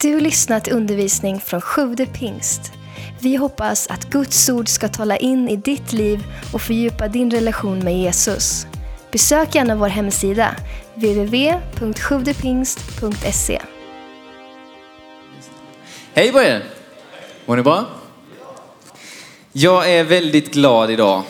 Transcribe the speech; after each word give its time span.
Du 0.00 0.14
har 0.14 0.20
lyssnat 0.20 0.64
till 0.64 0.72
undervisning 0.72 1.40
från 1.40 1.60
Sjude 1.60 2.06
pingst. 2.06 2.72
Vi 3.20 3.36
hoppas 3.36 3.86
att 3.86 4.10
Guds 4.10 4.48
ord 4.48 4.68
ska 4.68 4.88
tala 4.88 5.16
in 5.16 5.48
i 5.48 5.56
ditt 5.56 5.92
liv 5.92 6.24
och 6.52 6.62
fördjupa 6.62 7.08
din 7.08 7.30
relation 7.30 7.78
med 7.78 7.98
Jesus. 7.98 8.66
Besök 9.12 9.54
gärna 9.54 9.76
vår 9.76 9.88
hemsida, 9.88 10.56
www.sjuvdepingst.se. 10.94 13.62
Hej 16.14 16.32
på 16.32 16.42
er! 16.42 16.64
Mår 17.46 17.56
ni 17.56 17.62
bra? 17.62 17.84
Jag 19.52 19.90
är 19.90 20.04
väldigt 20.04 20.52
glad 20.52 20.90
idag. 20.90 21.22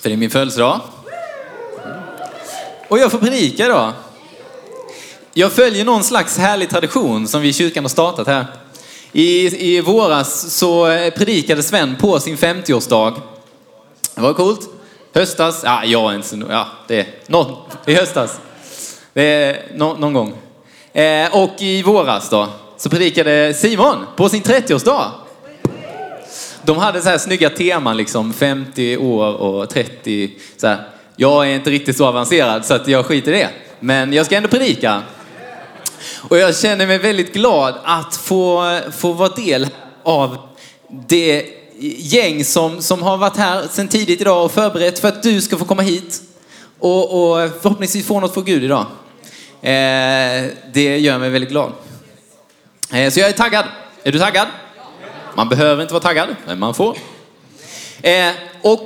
För 0.00 0.08
det 0.08 0.14
är 0.14 0.16
min 0.16 0.30
födelsedag. 0.30 0.80
Och 2.88 2.98
jag 2.98 3.10
får 3.10 3.18
predika 3.18 3.66
idag. 3.66 3.92
Jag 5.32 5.52
följer 5.52 5.84
någon 5.84 6.04
slags 6.04 6.38
härlig 6.38 6.70
tradition 6.70 7.28
som 7.28 7.42
vi 7.42 7.48
i 7.48 7.52
kyrkan 7.52 7.84
har 7.84 7.88
startat 7.88 8.26
här. 8.26 8.46
I, 9.12 9.74
I 9.76 9.80
våras 9.80 10.50
så 10.50 10.90
eh, 10.90 11.10
predikade 11.10 11.62
Sven 11.62 11.96
på 11.96 12.20
sin 12.20 12.36
50-årsdag. 12.36 13.14
Det 14.14 14.20
var 14.20 14.34
coolt. 14.34 14.60
Höstas, 15.14 15.62
ja 15.64 15.84
jag 15.84 16.10
är 16.10 16.16
inte 16.16 16.28
så, 16.28 16.42
ja 16.50 16.66
det 16.86 17.00
är 17.00 17.06
någon, 17.26 17.56
i 17.86 17.94
höstas. 17.94 18.40
Det 19.12 19.22
är 19.22 19.62
no, 19.74 19.96
någon 19.98 20.12
gång. 20.12 20.34
Eh, 20.92 21.36
och 21.36 21.62
i 21.62 21.82
våras 21.82 22.28
då 22.28 22.48
så 22.76 22.90
predikade 22.90 23.54
Simon 23.54 24.06
på 24.16 24.28
sin 24.28 24.42
30-årsdag. 24.42 25.10
De 26.62 26.78
hade 26.78 27.02
så 27.02 27.08
här 27.08 27.18
snygga 27.18 27.50
teman 27.50 27.96
liksom, 27.96 28.32
50 28.32 28.96
år 28.96 29.34
och 29.34 29.70
30. 29.70 30.30
Så 30.56 30.66
här. 30.66 30.88
Jag 31.16 31.50
är 31.50 31.54
inte 31.54 31.70
riktigt 31.70 31.96
så 31.96 32.06
avancerad 32.06 32.64
så 32.64 32.74
att 32.74 32.88
jag 32.88 33.06
skiter 33.06 33.32
i 33.32 33.38
det. 33.38 33.50
Men 33.80 34.12
jag 34.12 34.26
ska 34.26 34.36
ändå 34.36 34.48
predika. 34.48 35.02
Och 36.28 36.38
jag 36.38 36.56
känner 36.56 36.86
mig 36.86 36.98
väldigt 36.98 37.32
glad 37.32 37.74
att 37.84 38.16
få, 38.16 38.80
få 38.98 39.12
vara 39.12 39.28
del 39.28 39.68
av 40.02 40.38
det 41.08 41.46
gäng 41.98 42.44
som, 42.44 42.82
som 42.82 43.02
har 43.02 43.16
varit 43.16 43.36
här 43.36 43.66
sedan 43.70 43.88
tidigt 43.88 44.20
idag 44.20 44.44
och 44.44 44.52
förberett 44.52 44.98
för 44.98 45.08
att 45.08 45.22
du 45.22 45.40
ska 45.40 45.56
få 45.56 45.64
komma 45.64 45.82
hit 45.82 46.22
och, 46.78 47.02
och 47.02 47.50
förhoppningsvis 47.62 48.06
få 48.06 48.20
något 48.20 48.34
från 48.34 48.44
Gud 48.44 48.64
idag. 48.64 48.86
Eh, 49.60 50.50
det 50.72 50.98
gör 50.98 51.18
mig 51.18 51.30
väldigt 51.30 51.50
glad. 51.50 51.72
Eh, 52.92 53.10
så 53.10 53.20
jag 53.20 53.28
är 53.28 53.32
taggad. 53.32 53.64
Är 54.02 54.12
du 54.12 54.18
taggad? 54.18 54.48
Man 55.34 55.48
behöver 55.48 55.82
inte 55.82 55.94
vara 55.94 56.02
taggad, 56.02 56.28
men 56.46 56.58
man 56.58 56.74
får. 56.74 56.96
Eh, 58.02 58.30
och 58.62 58.84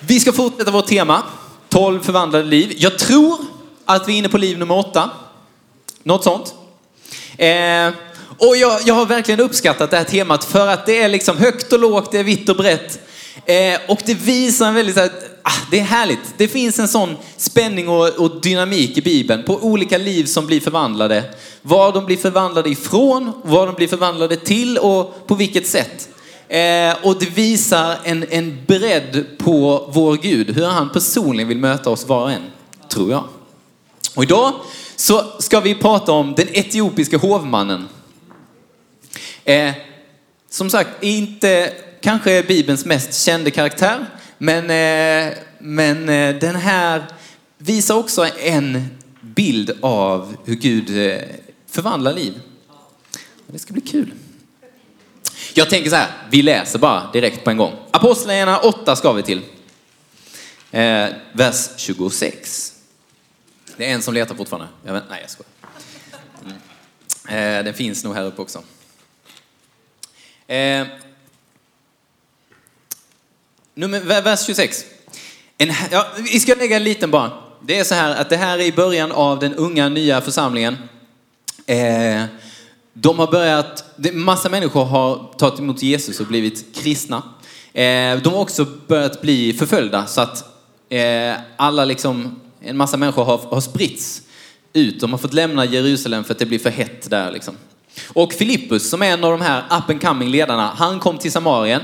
vi 0.00 0.20
ska 0.20 0.32
fortsätta 0.32 0.70
vårt 0.70 0.86
tema, 0.86 1.22
12 1.68 2.00
förvandlade 2.00 2.44
liv. 2.44 2.72
Jag 2.76 2.98
tror 2.98 3.38
att 3.84 4.08
vi 4.08 4.14
är 4.14 4.18
inne 4.18 4.28
på 4.28 4.38
liv 4.38 4.58
nummer 4.58 4.78
åtta. 4.78 5.10
Något 6.06 6.24
sånt. 6.24 6.54
Eh, 7.36 7.88
och 8.38 8.56
jag, 8.56 8.80
jag, 8.84 8.94
har 8.94 9.06
verkligen 9.06 9.40
uppskattat 9.40 9.90
det 9.90 9.96
här 9.96 10.04
temat 10.04 10.44
för 10.44 10.68
att 10.68 10.86
det 10.86 11.02
är 11.02 11.08
liksom 11.08 11.36
högt 11.36 11.72
och 11.72 11.78
lågt, 11.78 12.12
det 12.12 12.18
är 12.18 12.24
vitt 12.24 12.48
och 12.48 12.56
brett. 12.56 13.00
Eh, 13.46 13.80
och 13.88 13.98
det 14.06 14.14
visar 14.14 14.68
en 14.68 14.74
väldigt, 14.74 14.96
här, 14.96 15.10
ah, 15.42 15.50
det 15.70 15.78
är 15.78 15.84
härligt. 15.84 16.34
Det 16.36 16.48
finns 16.48 16.78
en 16.78 16.88
sån 16.88 17.16
spänning 17.36 17.88
och, 17.88 18.08
och, 18.08 18.40
dynamik 18.40 18.98
i 18.98 19.02
Bibeln 19.02 19.42
på 19.42 19.54
olika 19.54 19.98
liv 19.98 20.24
som 20.24 20.46
blir 20.46 20.60
förvandlade. 20.60 21.24
Var 21.62 21.92
de 21.92 22.06
blir 22.06 22.16
förvandlade 22.16 22.70
ifrån, 22.70 23.32
var 23.44 23.66
de 23.66 23.74
blir 23.74 23.88
förvandlade 23.88 24.36
till 24.36 24.78
och 24.78 25.26
på 25.26 25.34
vilket 25.34 25.66
sätt. 25.66 26.08
Eh, 26.48 26.94
och 27.02 27.18
det 27.18 27.30
visar 27.34 27.96
en, 28.04 28.26
en 28.30 28.58
bredd 28.66 29.24
på 29.38 29.90
vår 29.92 30.16
Gud, 30.16 30.50
hur 30.50 30.66
han 30.66 30.90
personligen 30.92 31.48
vill 31.48 31.58
möta 31.58 31.90
oss 31.90 32.08
var 32.08 32.22
och 32.22 32.30
en, 32.30 32.42
tror 32.88 33.10
jag. 33.10 33.24
Och 34.14 34.22
idag 34.22 34.52
så 34.96 35.32
ska 35.38 35.60
vi 35.60 35.74
prata 35.74 36.12
om 36.12 36.34
den 36.34 36.48
etiopiska 36.48 37.16
hovmannen. 37.16 37.88
Eh, 39.44 39.72
som 40.50 40.70
sagt, 40.70 40.90
inte 41.00 41.72
kanske 42.00 42.42
Bibelns 42.42 42.84
mest 42.84 43.24
kända 43.24 43.50
karaktär, 43.50 44.06
men, 44.38 44.64
eh, 44.64 45.34
men 45.58 46.08
eh, 46.08 46.34
den 46.34 46.56
här 46.56 47.04
visar 47.58 47.94
också 47.94 48.28
en 48.38 48.86
bild 49.20 49.78
av 49.80 50.36
hur 50.44 50.54
Gud 50.54 51.10
eh, 51.10 51.20
förvandlar 51.70 52.12
liv. 52.12 52.40
Det 53.46 53.58
ska 53.58 53.72
bli 53.72 53.82
kul. 53.82 54.12
Jag 55.54 55.70
tänker 55.70 55.90
så 55.90 55.96
här, 55.96 56.10
vi 56.30 56.42
läser 56.42 56.78
bara 56.78 57.12
direkt 57.12 57.44
på 57.44 57.50
en 57.50 57.56
gång. 57.56 57.72
Apostlagärningarna 57.90 58.58
8 58.58 58.96
ska 58.96 59.12
vi 59.12 59.22
till. 59.22 59.42
Eh, 60.70 61.06
vers 61.32 61.68
26. 61.76 62.75
Det 63.76 63.90
är 63.90 63.94
en 63.94 64.02
som 64.02 64.14
letar 64.14 64.34
fortfarande. 64.34 64.68
Jag 64.84 64.92
vet, 64.92 65.04
nej, 65.10 65.18
jag 65.20 65.30
skojar. 65.30 65.50
Mm. 66.44 67.58
Eh, 67.58 67.64
den 67.64 67.74
finns 67.74 68.04
nog 68.04 68.14
här 68.14 68.24
uppe 68.24 68.42
också. 68.42 68.62
Eh, 70.46 70.86
nummer, 73.74 74.00
vers 74.00 74.46
26. 74.46 74.84
En, 75.58 75.72
ja, 75.90 76.06
vi 76.18 76.40
ska 76.40 76.54
lägga 76.54 76.76
en 76.76 76.84
liten 76.84 77.10
bara. 77.10 77.32
Det 77.62 77.78
är 77.78 77.84
så 77.84 77.94
här 77.94 78.16
att 78.16 78.30
det 78.30 78.36
här 78.36 78.58
är 78.58 78.62
i 78.62 78.72
början 78.72 79.12
av 79.12 79.38
den 79.38 79.54
unga 79.54 79.88
nya 79.88 80.20
församlingen. 80.20 80.76
Eh, 81.66 82.24
de 82.92 83.18
har 83.18 83.26
börjat, 83.26 83.84
massa 84.12 84.48
människor 84.48 84.84
har 84.84 85.34
tagit 85.38 85.58
emot 85.58 85.82
Jesus 85.82 86.20
och 86.20 86.26
blivit 86.26 86.76
kristna. 86.76 87.22
Eh, 87.72 88.16
de 88.22 88.32
har 88.32 88.40
också 88.40 88.64
börjat 88.86 89.20
bli 89.20 89.52
förföljda 89.52 90.06
så 90.06 90.20
att 90.20 90.44
eh, 90.88 91.34
alla 91.56 91.84
liksom 91.84 92.40
en 92.66 92.76
massa 92.76 92.96
människor 92.96 93.24
har, 93.24 93.38
har 93.38 93.60
spritts 93.60 94.22
ut. 94.72 95.00
De 95.00 95.10
har 95.10 95.18
fått 95.18 95.34
lämna 95.34 95.64
Jerusalem 95.64 96.24
för 96.24 96.32
att 96.32 96.38
det 96.38 96.46
blir 96.46 96.58
för 96.58 96.70
hett 96.70 97.10
där. 97.10 97.32
Liksom. 97.32 97.56
Och 98.08 98.32
Filippus, 98.32 98.90
som 98.90 99.02
är 99.02 99.06
en 99.06 99.24
av 99.24 99.30
de 99.30 99.40
här 99.40 99.64
up 99.78 99.90
and 99.90 100.02
coming 100.02 100.28
ledarna, 100.28 100.72
han 100.76 101.00
kom 101.00 101.18
till 101.18 101.32
Samarien. 101.32 101.82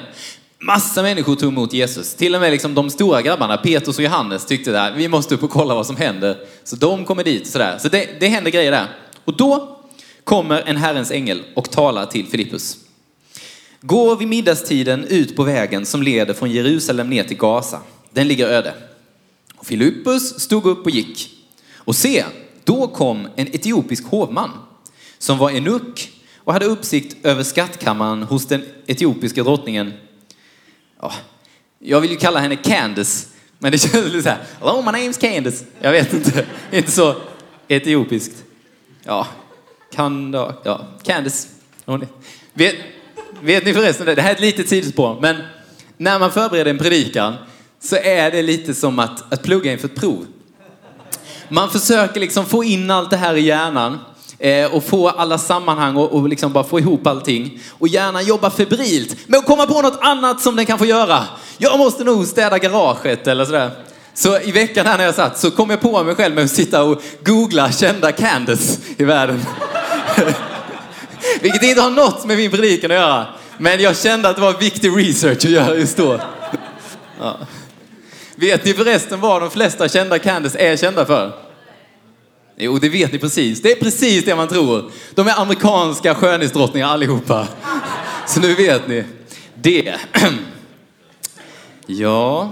Massa 0.59 1.03
människor 1.03 1.37
tog 1.37 1.53
emot 1.53 1.73
Jesus. 1.73 2.15
Till 2.15 2.35
och 2.35 2.41
med 2.41 2.53
liksom 2.53 2.75
de 2.75 2.91
stora 2.91 3.23
grabbarna, 3.23 3.57
Petrus 3.57 3.99
och 3.99 4.05
Johannes, 4.05 4.47
tyckte 4.47 4.83
att 4.83 4.95
vi 4.97 5.09
måste 5.09 5.35
upp 5.35 5.43
och 5.43 5.51
kolla 5.51 5.75
vad 5.75 5.87
som 5.87 5.97
händer. 5.97 6.37
Så 6.65 6.77
de 6.77 7.05
kommer 7.05 7.25
dit. 7.25 7.47
Sådär. 7.47 7.79
Så 7.79 7.89
det, 7.89 8.09
det 8.21 8.29
händer 8.29 8.51
grejer 8.51 8.71
där. 8.71 8.87
Och 9.25 9.37
då 9.37 9.79
kommer 10.25 10.63
en 10.67 10.77
Herrens 10.77 11.11
ängel 11.11 11.43
och 11.55 11.71
talar 11.71 12.07
till 12.07 12.27
Filippus. 12.27 12.77
Gå 13.81 14.15
vid 14.15 14.29
middagstiden 14.29 15.05
ut 15.05 15.37
på 15.37 15.43
vägen 15.43 15.87
som 15.87 16.03
leder 16.03 16.35
från 16.35 16.51
Jerusalem 16.51 17.11
ner 17.11 17.25
till 17.25 17.37
Gaza. 17.37 17.81
Den 18.11 18.29
ligger 18.29 18.49
öde. 18.49 18.75
Och 19.63 19.69
Filippus 19.69 20.41
stod 20.41 20.67
upp 20.67 20.85
och 20.85 20.91
gick. 20.91 21.31
Och 21.77 21.97
se, 21.97 22.25
då 22.65 22.89
kom 22.89 23.29
en 23.37 23.47
etiopisk 23.55 24.05
hovman 24.05 24.51
som 25.19 25.39
var 25.39 25.51
enuk 25.51 26.11
och 26.37 26.53
hade 26.53 26.67
uppsikt 26.67 27.27
över 27.27 27.43
skattkammaren 27.43 28.23
hos 28.23 28.47
den 28.47 28.65
etiopiska 28.87 29.43
drottningen. 29.43 29.93
Ja, 31.01 31.13
jag 31.79 32.01
vill 32.01 32.11
ju 32.11 32.17
kalla 32.17 32.41
henne 32.41 32.57
Candace, 32.57 33.27
men 33.59 33.73
det 33.73 33.79
känns 33.93 34.07
lite 34.07 34.23
så 34.23 34.29
här. 34.29 34.39
Hello, 34.61 34.83
my 34.83 34.91
name's 34.91 35.21
Candace. 35.21 35.65
Jag 35.81 35.93
vet 35.93 36.13
inte, 36.13 36.47
inte 36.73 36.91
så 36.91 37.15
etiopiskt. 37.69 38.45
Ja, 39.05 39.27
kan 39.95 40.31
då, 40.31 40.61
ja, 40.65 40.87
Candace. 41.03 41.49
Vet, 42.53 42.75
vet 43.41 43.65
ni 43.65 43.75
förresten, 43.75 44.07
det 44.07 44.23
här 44.23 44.31
är 44.31 44.35
ett 44.35 44.41
litet 44.41 44.69
sidospår, 44.69 45.21
men 45.21 45.37
när 45.97 46.19
man 46.19 46.33
förbereder 46.33 46.71
en 46.71 46.79
predikan 46.79 47.35
så 47.85 47.97
är 47.97 48.31
det 48.31 48.43
lite 48.43 48.75
som 48.75 48.99
att, 48.99 49.33
att 49.33 49.43
plugga 49.43 49.73
inför 49.73 49.89
ett 49.89 49.95
prov. 49.95 50.27
Man 51.49 51.71
försöker 51.71 52.21
liksom 52.21 52.47
få 52.47 52.65
in 52.65 52.91
allt 52.91 53.11
det 53.11 53.17
här 53.17 53.35
i 53.35 53.41
hjärnan 53.41 53.99
eh, 54.39 54.75
och 54.75 54.85
få 54.85 55.09
alla 55.09 55.39
sammanhang 55.39 55.97
och, 55.97 56.13
och 56.13 56.29
liksom 56.29 56.53
bara 56.53 56.65
få 56.65 56.79
ihop 56.79 57.07
allting. 57.07 57.61
Och 57.79 57.89
hjärnan 57.89 58.25
jobbar 58.25 58.51
febrilt 58.51 59.29
med 59.29 59.39
att 59.39 59.47
komma 59.47 59.67
på 59.67 59.83
något 59.83 59.99
annat 60.01 60.41
som 60.41 60.57
den 60.57 60.67
kan 60.67 60.79
få 60.79 60.87
göra. 60.87 61.25
Jag 61.59 61.79
måste 61.79 62.05
nog 62.05 62.27
städa 62.27 62.59
garaget 62.59 63.27
eller 63.27 63.45
sådär. 63.45 63.71
Så 64.15 64.41
i 64.41 64.53
veckan 64.53 64.87
här 64.87 64.99
när 64.99 65.05
jag 65.05 65.15
satt 65.15 65.39
så 65.39 65.51
kom 65.51 65.71
jag 65.71 65.81
på 65.81 66.03
mig 66.03 66.15
själv 66.15 66.35
med 66.35 66.45
att 66.45 66.51
sitta 66.51 66.83
och 66.83 67.03
googla 67.25 67.73
kända 67.73 68.13
Candace 68.13 68.81
i 68.97 69.05
världen. 69.05 69.41
Vilket 71.41 71.63
inte 71.63 71.81
har 71.81 71.91
något 71.91 72.25
med 72.25 72.37
min 72.37 72.51
predikan 72.51 72.91
att 72.91 72.97
göra. 72.97 73.27
Men 73.59 73.81
jag 73.81 73.97
kände 73.97 74.29
att 74.29 74.37
det 74.37 74.43
var 74.43 74.53
viktig 74.53 74.97
research 74.97 75.37
att 75.37 75.45
göra 75.45 75.75
just 75.75 75.97
då. 75.97 76.21
Ja. 77.21 77.37
Vet 78.37 78.65
ni 78.65 78.75
förresten 78.75 79.21
vad 79.21 79.43
de 79.43 79.51
flesta 79.51 79.89
kända 79.89 80.19
Candice 80.19 80.59
är 80.59 80.77
kända 80.77 81.05
för? 81.05 81.33
Jo, 82.57 82.79
det 82.79 82.89
vet 82.89 83.13
ni 83.13 83.19
precis. 83.19 83.63
Det 83.63 83.73
är 83.73 83.77
precis 83.77 84.25
det 84.25 84.37
man 84.37 84.49
tror. 84.49 84.91
De 85.15 85.29
är 85.29 85.41
amerikanska 85.41 86.15
skönhetsdrottningar 86.15 86.89
allihopa. 86.89 87.49
Så 88.27 88.41
nu 88.41 88.55
vet 88.55 88.89
ni. 88.89 89.05
Det. 89.55 89.95
Ja. 91.87 92.51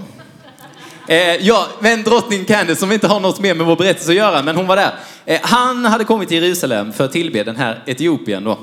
Eh, 1.08 1.36
ja, 1.36 1.66
men 1.80 2.02
drottning 2.02 2.44
Candice 2.44 2.80
som 2.80 2.92
inte 2.92 3.06
har 3.06 3.20
något 3.20 3.40
mer 3.40 3.54
med 3.54 3.66
vår 3.66 3.76
berättelse 3.76 4.10
att 4.10 4.16
göra, 4.16 4.42
men 4.42 4.56
hon 4.56 4.66
var 4.66 4.76
där. 4.76 4.94
Eh, 5.24 5.40
han 5.42 5.84
hade 5.84 6.04
kommit 6.04 6.28
till 6.28 6.42
Jerusalem 6.42 6.92
för 6.92 7.04
att 7.04 7.12
tillbe 7.12 7.44
den 7.44 7.56
här 7.56 7.82
Etiopien 7.86 8.44
då. 8.44 8.58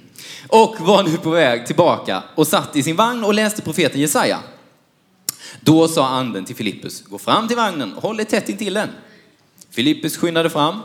Och 0.48 0.76
var 0.80 1.02
nu 1.02 1.16
på 1.16 1.30
väg 1.30 1.66
tillbaka 1.66 2.22
och 2.34 2.46
satt 2.46 2.76
i 2.76 2.82
sin 2.82 2.96
vagn 2.96 3.24
och 3.24 3.34
läste 3.34 3.62
profeten 3.62 4.00
Jesaja. 4.00 4.38
Då 5.60 5.88
sa 5.88 6.08
anden 6.08 6.44
till 6.44 6.56
Filippus, 6.56 7.04
gå 7.06 7.18
fram 7.18 7.48
till 7.48 7.56
vagnen 7.56 7.94
och 7.94 8.02
håll 8.02 8.16
dig 8.16 8.26
tätt 8.26 8.48
intill 8.48 8.74
den. 8.74 8.88
Filippus 9.70 10.16
skyndade 10.16 10.50
fram 10.50 10.80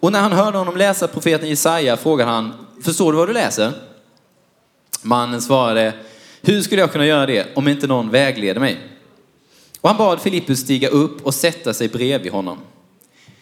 Och 0.00 0.12
när 0.12 0.20
han 0.20 0.32
hörde 0.32 0.58
honom 0.58 0.76
läsa 0.76 1.08
profeten 1.08 1.48
Jesaja 1.48 1.96
frågade 1.96 2.30
han, 2.30 2.52
förstår 2.84 3.12
du 3.12 3.18
vad 3.18 3.28
du 3.28 3.32
läser? 3.32 3.72
Mannen 5.02 5.42
svarade, 5.42 5.94
hur 6.42 6.62
skulle 6.62 6.80
jag 6.80 6.92
kunna 6.92 7.06
göra 7.06 7.26
det 7.26 7.56
om 7.56 7.68
inte 7.68 7.86
någon 7.86 8.10
vägleder 8.10 8.60
mig? 8.60 8.78
Och 9.80 9.88
han 9.88 9.98
bad 9.98 10.20
Filippus 10.20 10.60
stiga 10.60 10.88
upp 10.88 11.26
och 11.26 11.34
sätta 11.34 11.74
sig 11.74 11.88
bredvid 11.88 12.32
honom. 12.32 12.58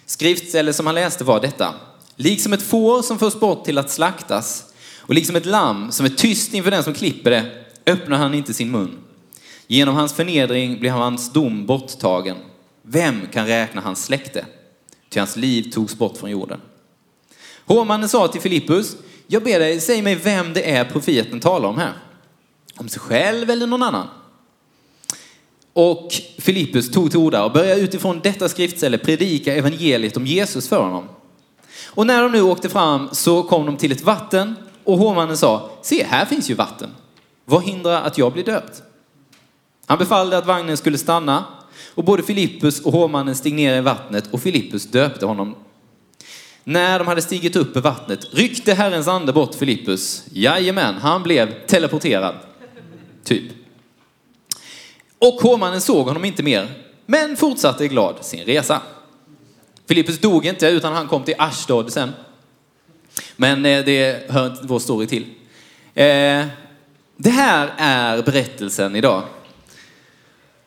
Skriftstället 0.07 0.77
som 0.77 0.87
han 0.87 0.95
läste 0.95 1.25
var 1.25 1.41
detta. 1.41 1.75
Liksom 2.17 2.53
ett 2.53 2.63
får 2.63 3.03
som 3.03 3.19
förs 3.19 3.35
bort 3.35 3.65
till 3.65 3.79
att 3.79 3.91
slaktas 3.91 4.65
och 4.99 5.15
liksom 5.15 5.37
ett 5.37 5.47
lamm 5.47 5.93
som 5.93 6.07
är 6.07 6.11
tyst 6.11 6.55
inför 6.55 6.71
den 6.71 6.85
som 6.85 6.95
klipper 6.95 7.31
det 7.31 7.65
öppnar 7.87 8.19
han 8.19 8.35
inte 8.35 8.55
sin 8.55 8.71
mun. 8.71 8.99
Genom 9.67 9.95
hans 9.95 10.13
förnedring 10.13 10.81
blev 10.81 10.93
hans 10.93 11.33
dom 11.33 11.67
borttagen. 11.67 12.37
Vem 12.83 13.21
kan 13.33 13.47
räkna 13.47 13.81
hans 13.81 14.05
släkte? 14.05 14.47
Ty 15.09 15.19
hans 15.19 15.37
liv 15.37 15.71
togs 15.73 15.99
bort 15.99 16.17
från 16.17 16.31
jorden. 16.31 16.61
Hovmannen 17.65 18.09
sa 18.09 18.29
till 18.29 18.41
Filippus, 18.41 18.97
jag 19.27 19.45
ber 19.45 19.59
dig, 19.59 19.81
säg 19.81 20.03
mig 20.03 20.15
vem 20.15 20.53
det 20.53 20.71
är 20.71 20.85
profeten 20.85 21.41
talar 21.41 21.69
om 21.69 21.79
här. 21.79 21.93
Om 22.77 22.89
sig 22.89 23.01
själv 23.01 23.51
eller 23.51 23.67
någon 23.67 23.83
annan? 23.83 24.09
Och 25.73 26.15
Filippus 26.39 26.91
tog 26.91 27.11
till 27.11 27.21
orda 27.21 27.45
och 27.45 27.53
började 27.53 27.81
utifrån 27.81 28.21
detta 28.23 28.49
skriftställe 28.49 28.99
predika 28.99 29.55
evangeliet 29.55 30.17
om 30.17 30.27
Jesus 30.27 30.69
för 30.69 30.83
honom. 30.83 31.09
Och 31.87 32.07
när 32.07 32.23
de 32.23 32.33
nu 32.33 32.43
åkte 32.43 32.69
fram 32.69 33.09
så 33.13 33.43
kom 33.43 33.67
de 33.67 33.77
till 33.77 33.93
ett 33.93 34.03
vatten 34.03 34.55
och 34.85 34.99
hovmannen 34.99 35.37
sa, 35.37 35.71
se 35.83 36.05
här 36.05 36.25
finns 36.25 36.51
ju 36.51 36.55
vatten. 36.55 36.91
Vad 37.45 37.63
hindrar 37.63 38.03
att 38.03 38.19
jag 38.19 38.33
blir 38.33 38.45
döpt? 38.45 38.83
Han 39.87 39.99
befallde 39.99 40.39
att 40.39 40.47
vagnen 40.47 40.77
skulle 40.77 40.99
stanna 40.99 41.45
och 41.95 42.05
både 42.05 42.23
Filippus 42.23 42.81
och 42.81 42.93
hovmannen 42.93 43.35
steg 43.35 43.55
ner 43.55 43.79
i 43.79 43.81
vattnet 43.81 44.29
och 44.31 44.43
Filippus 44.43 44.87
döpte 44.87 45.27
honom. 45.27 45.55
När 46.65 46.99
de 46.99 47.09
hade 47.09 47.23
stigit 47.23 47.57
upp 47.57 47.77
i 47.77 47.81
vattnet 47.81 48.35
ryckte 48.35 48.75
Herrens 48.75 49.09
ande 49.09 49.33
bort 49.33 49.55
Filippus. 49.55 50.25
Jajamän, 50.33 50.95
han 50.95 51.23
blev 51.23 51.67
teleporterad. 51.67 52.35
Typ. 53.25 53.53
Och 55.19 55.35
hovmannen 55.35 55.81
såg 55.81 56.07
honom 56.07 56.25
inte 56.25 56.43
mer, 56.43 56.69
men 57.07 57.37
fortsatte 57.37 57.89
glad 57.89 58.17
sin 58.21 58.45
resa. 58.45 58.81
Filippus 59.89 60.19
dog 60.19 60.47
inte, 60.47 60.67
utan 60.69 60.93
han 60.93 61.09
kom 61.09 61.23
till 61.25 61.35
Ashdod 61.39 61.93
sen. 61.93 62.13
Men 63.37 63.67
eh, 63.67 63.85
det 63.85 64.31
hör 64.31 64.47
inte 64.47 64.67
vår 64.67 64.79
story 64.79 65.07
till. 65.07 65.23
Eh, 65.95 66.47
det 67.17 67.31
här 67.31 67.75
är 67.77 68.23
berättelsen 68.23 68.97
idag. 68.97 69.23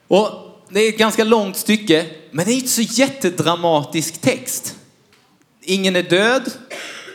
Och 0.10 0.30
det 0.70 0.80
är 0.80 0.90
ett 0.90 0.98
ganska 0.98 1.24
långt 1.24 1.58
stycke, 1.58 2.06
men 2.32 2.46
det 2.46 2.52
är 2.52 2.56
inte 2.56 2.68
så 2.68 2.82
jättedramatisk 2.82 4.22
text. 4.22 4.76
Ingen 5.62 5.96
är 5.96 6.04
död, 6.04 6.52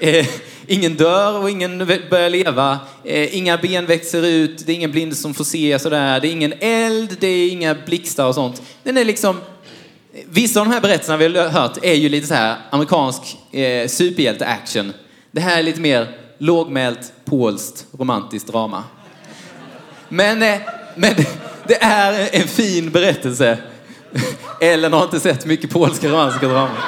eh, 0.00 0.26
ingen 0.66 0.94
dör 0.94 1.38
och 1.38 1.50
ingen 1.50 1.78
börjar 2.10 2.30
leva. 2.30 2.78
Eh, 3.04 3.36
inga 3.36 3.58
ben 3.58 3.86
växer 3.86 4.26
ut, 4.26 4.66
det 4.66 4.72
är 4.72 4.76
ingen 4.76 4.90
blind 4.90 5.16
som 5.16 5.34
får 5.34 5.44
se 5.44 5.78
sådär. 5.78 6.20
Det 6.20 6.28
är 6.28 6.32
ingen 6.32 6.54
eld, 6.60 7.16
det 7.20 7.26
är 7.26 7.50
inga 7.50 7.74
blixtar 7.74 8.26
och 8.26 8.34
sånt. 8.34 8.62
Den 8.82 8.96
är 8.96 9.04
liksom... 9.04 9.40
Vissa 10.26 10.60
av 10.60 10.66
de 10.66 10.72
här 10.72 10.80
berättelserna 10.80 11.16
vi 11.16 11.38
har 11.38 11.48
hört 11.48 11.84
är 11.84 11.94
ju 11.94 12.08
lite 12.08 12.26
så 12.26 12.34
här 12.34 12.56
amerikansk 12.70 13.22
eh, 13.52 13.88
superhjälte-action. 13.88 14.92
Det 15.30 15.40
här 15.40 15.58
är 15.58 15.62
lite 15.62 15.80
mer 15.80 16.18
lågmält, 16.38 17.12
polskt, 17.24 17.86
romantiskt 17.98 18.48
drama. 18.48 18.84
Men, 20.08 20.42
eh, 20.42 20.60
men 20.94 21.14
det 21.66 21.82
är 21.82 22.28
en 22.32 22.48
fin 22.48 22.90
berättelse. 22.90 23.58
Ellen 24.60 24.92
har 24.92 25.04
inte 25.04 25.20
sett 25.20 25.46
mycket 25.46 25.70
polska 25.70 26.08
romantiska 26.08 26.48
dramer. 26.48 26.80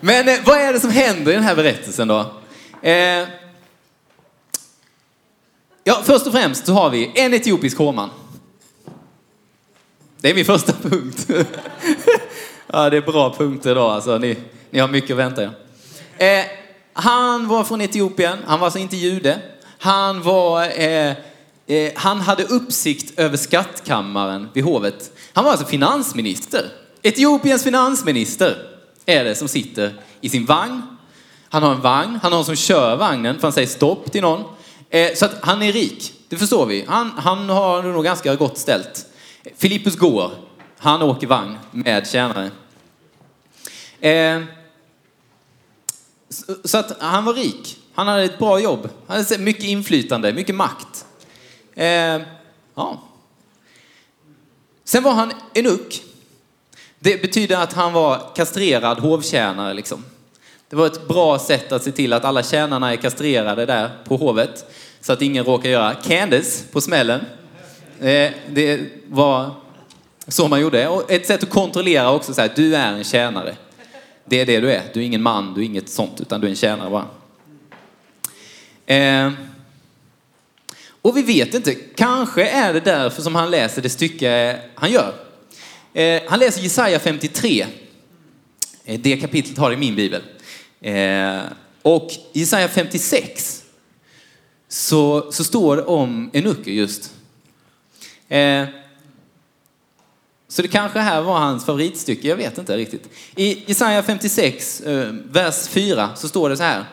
Men 0.00 0.28
eh, 0.28 0.38
vad 0.44 0.58
är 0.58 0.72
det 0.72 0.80
som 0.80 0.90
händer 0.90 1.32
i 1.32 1.34
den 1.34 1.44
här 1.44 1.56
berättelsen 1.56 2.08
då? 2.08 2.34
Eh, 2.82 3.28
ja, 5.84 6.00
först 6.02 6.26
och 6.26 6.32
främst 6.32 6.66
så 6.66 6.72
har 6.72 6.90
vi 6.90 7.12
en 7.14 7.34
etiopisk 7.34 7.78
hovman. 7.78 8.10
Det 10.20 10.30
är 10.30 10.34
min 10.34 10.44
första 10.44 10.72
punkt. 10.72 11.26
ja, 12.66 12.90
det 12.90 12.96
är 12.96 13.00
bra 13.00 13.34
punkter 13.34 13.70
idag 13.70 13.92
alltså. 13.92 14.18
Ni, 14.18 14.36
ni 14.70 14.78
har 14.78 14.88
mycket 14.88 15.10
att 15.10 15.16
vänta 15.16 15.42
er. 15.42 15.50
Eh, 16.18 16.44
han 16.92 17.48
var 17.48 17.64
från 17.64 17.80
Etiopien, 17.80 18.38
han 18.46 18.60
var 18.60 18.66
alltså 18.66 18.78
inte 18.78 18.96
jude. 18.96 19.38
Han 19.78 20.22
var 20.22 20.80
eh, 20.80 21.12
eh, 21.70 21.92
han 21.94 22.20
hade 22.20 22.44
uppsikt 22.44 23.18
över 23.18 23.36
skattkammaren 23.36 24.48
vid 24.52 24.64
hovet. 24.64 25.10
Han 25.32 25.44
var 25.44 25.50
alltså 25.50 25.66
finansminister. 25.66 26.70
Etiopiens 27.02 27.64
finansminister 27.64 28.56
är 29.06 29.24
det 29.24 29.34
som 29.34 29.48
sitter 29.48 29.94
i 30.20 30.28
sin 30.28 30.46
vagn. 30.46 30.82
Han 31.48 31.62
har 31.62 31.74
en 31.74 31.80
vagn, 31.80 32.18
han 32.22 32.32
har 32.32 32.38
någon 32.38 32.44
som 32.44 32.56
kör 32.56 32.96
vagnen 32.96 33.34
för 33.34 33.42
han 33.42 33.52
säger 33.52 33.68
stopp 33.68 34.12
till 34.12 34.22
någon. 34.22 34.44
Eh, 34.90 35.14
så 35.14 35.24
att 35.24 35.34
han 35.42 35.62
är 35.62 35.72
rik, 35.72 36.12
det 36.28 36.36
förstår 36.36 36.66
vi. 36.66 36.84
Han, 36.88 37.10
han 37.16 37.48
har 37.48 37.82
nog 37.82 38.04
ganska 38.04 38.34
gott 38.34 38.58
ställt. 38.58 39.06
Filippus 39.56 39.96
går, 39.96 40.30
han 40.78 41.02
åker 41.02 41.26
vagn 41.26 41.58
med 41.70 42.08
tjänare. 42.08 42.50
Eh, 44.00 44.42
så 46.64 46.78
att 46.78 47.00
han 47.00 47.24
var 47.24 47.34
rik. 47.34 47.76
Han 47.94 48.08
hade 48.08 48.22
ett 48.22 48.38
bra 48.38 48.60
jobb. 48.60 48.88
Han 49.06 49.16
hade 49.16 49.38
mycket 49.38 49.64
inflytande, 49.64 50.32
mycket 50.32 50.54
makt. 50.54 51.06
Eh, 51.80 52.20
ja. 52.74 52.98
Sen 54.84 55.02
var 55.02 55.12
han 55.12 55.32
enuck. 55.54 56.02
Det 56.98 57.22
betyder 57.22 57.56
att 57.56 57.72
han 57.72 57.92
var 57.92 58.34
kastrerad 58.36 58.98
hovtjänare 58.98 59.74
liksom. 59.74 60.04
Det 60.68 60.76
var 60.76 60.86
ett 60.86 61.08
bra 61.08 61.38
sätt 61.38 61.72
att 61.72 61.82
se 61.82 61.92
till 61.92 62.12
att 62.12 62.24
alla 62.24 62.42
tjänarna 62.42 62.92
är 62.92 62.96
kastrerade 62.96 63.66
där 63.66 63.90
på 64.04 64.16
hovet. 64.16 64.72
Så 65.00 65.12
att 65.12 65.22
ingen 65.22 65.44
råkar 65.44 65.70
göra 65.70 65.94
Candice 65.94 66.64
på 66.72 66.80
smällen. 66.80 67.20
Eh, 68.00 68.32
det 68.48 68.80
var 69.06 69.50
så 70.28 70.48
man 70.48 70.60
gjorde. 70.60 70.88
Och 70.88 71.10
ett 71.10 71.26
sätt 71.26 71.42
att 71.42 71.50
kontrollera 71.50 72.12
också 72.12 72.34
så 72.34 72.40
här, 72.40 72.52
du 72.54 72.76
är 72.76 72.92
en 72.92 73.04
tjänare. 73.04 73.56
Det 74.24 74.40
är 74.40 74.46
det 74.46 74.60
du 74.60 74.72
är. 74.72 74.82
Du 74.94 75.00
är 75.00 75.04
ingen 75.04 75.22
man, 75.22 75.54
du 75.54 75.60
är 75.60 75.64
inget 75.64 75.88
sånt, 75.88 76.20
utan 76.20 76.40
du 76.40 76.46
är 76.46 76.50
en 76.50 76.56
tjänare 76.56 76.90
bara. 76.90 77.06
Eh, 78.86 79.32
och 81.02 81.16
vi 81.16 81.22
vet 81.22 81.54
inte, 81.54 81.74
kanske 81.74 82.48
är 82.48 82.72
det 82.72 82.80
därför 82.80 83.22
som 83.22 83.34
han 83.34 83.50
läser 83.50 83.82
det 83.82 83.88
stycke 83.88 84.60
han 84.74 84.92
gör. 84.92 85.14
Eh, 85.94 86.22
han 86.28 86.38
läser 86.38 86.60
Jesaja 86.60 86.98
53. 86.98 87.66
Eh, 88.84 89.00
det 89.00 89.16
kapitlet 89.16 89.58
har 89.58 89.72
i 89.72 89.76
min 89.76 89.94
bibel. 89.96 90.22
Eh, 90.80 91.40
och 91.82 92.10
i 92.32 92.40
Jesaja 92.40 92.68
56 92.68 93.62
så, 94.68 95.32
så 95.32 95.44
står 95.44 95.76
det 95.76 95.82
om 95.82 96.30
Enuke 96.32 96.70
just. 96.70 97.14
Eh, 98.28 98.64
så 100.48 100.62
det 100.62 100.68
kanske 100.68 100.98
här 100.98 101.22
var 101.22 101.38
hans 101.38 101.64
favoritstycke, 101.64 102.28
jag 102.28 102.36
vet 102.36 102.58
inte 102.58 102.76
riktigt. 102.76 103.08
I 103.36 103.62
Jesaja 103.66 104.02
56, 104.02 104.80
eh, 104.80 105.12
vers 105.24 105.68
4, 105.68 106.10
så 106.16 106.28
står 106.28 106.50
det 106.50 106.56
så 106.56 106.62
här. 106.62 106.84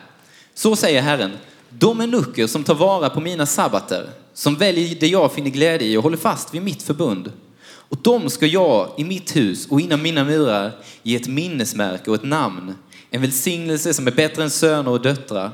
Så 0.54 0.76
säger 0.76 1.02
Herren, 1.02 1.32
de 1.68 2.00
enucker 2.00 2.46
som 2.46 2.64
tar 2.64 2.74
vara 2.74 3.10
på 3.10 3.20
mina 3.20 3.46
sabbater, 3.46 4.10
som 4.34 4.54
väljer 4.54 4.96
det 5.00 5.08
jag 5.08 5.32
finner 5.32 5.50
glädje 5.50 5.88
i 5.88 5.96
och 5.96 6.02
håller 6.02 6.16
fast 6.16 6.54
vid 6.54 6.62
mitt 6.62 6.82
förbund. 6.82 7.32
Och 7.64 7.96
dem 7.96 8.30
ska 8.30 8.46
jag 8.46 8.90
i 8.96 9.04
mitt 9.04 9.36
hus 9.36 9.66
och 9.66 9.80
inom 9.80 10.02
mina 10.02 10.24
murar 10.24 10.72
ge 11.02 11.16
ett 11.16 11.28
minnesmärke 11.28 12.10
och 12.10 12.16
ett 12.16 12.24
namn, 12.24 12.74
en 13.10 13.20
välsignelse 13.20 13.94
som 13.94 14.06
är 14.06 14.10
bättre 14.10 14.42
än 14.42 14.50
söner 14.50 14.90
och 14.90 15.02
döttrar. 15.02 15.50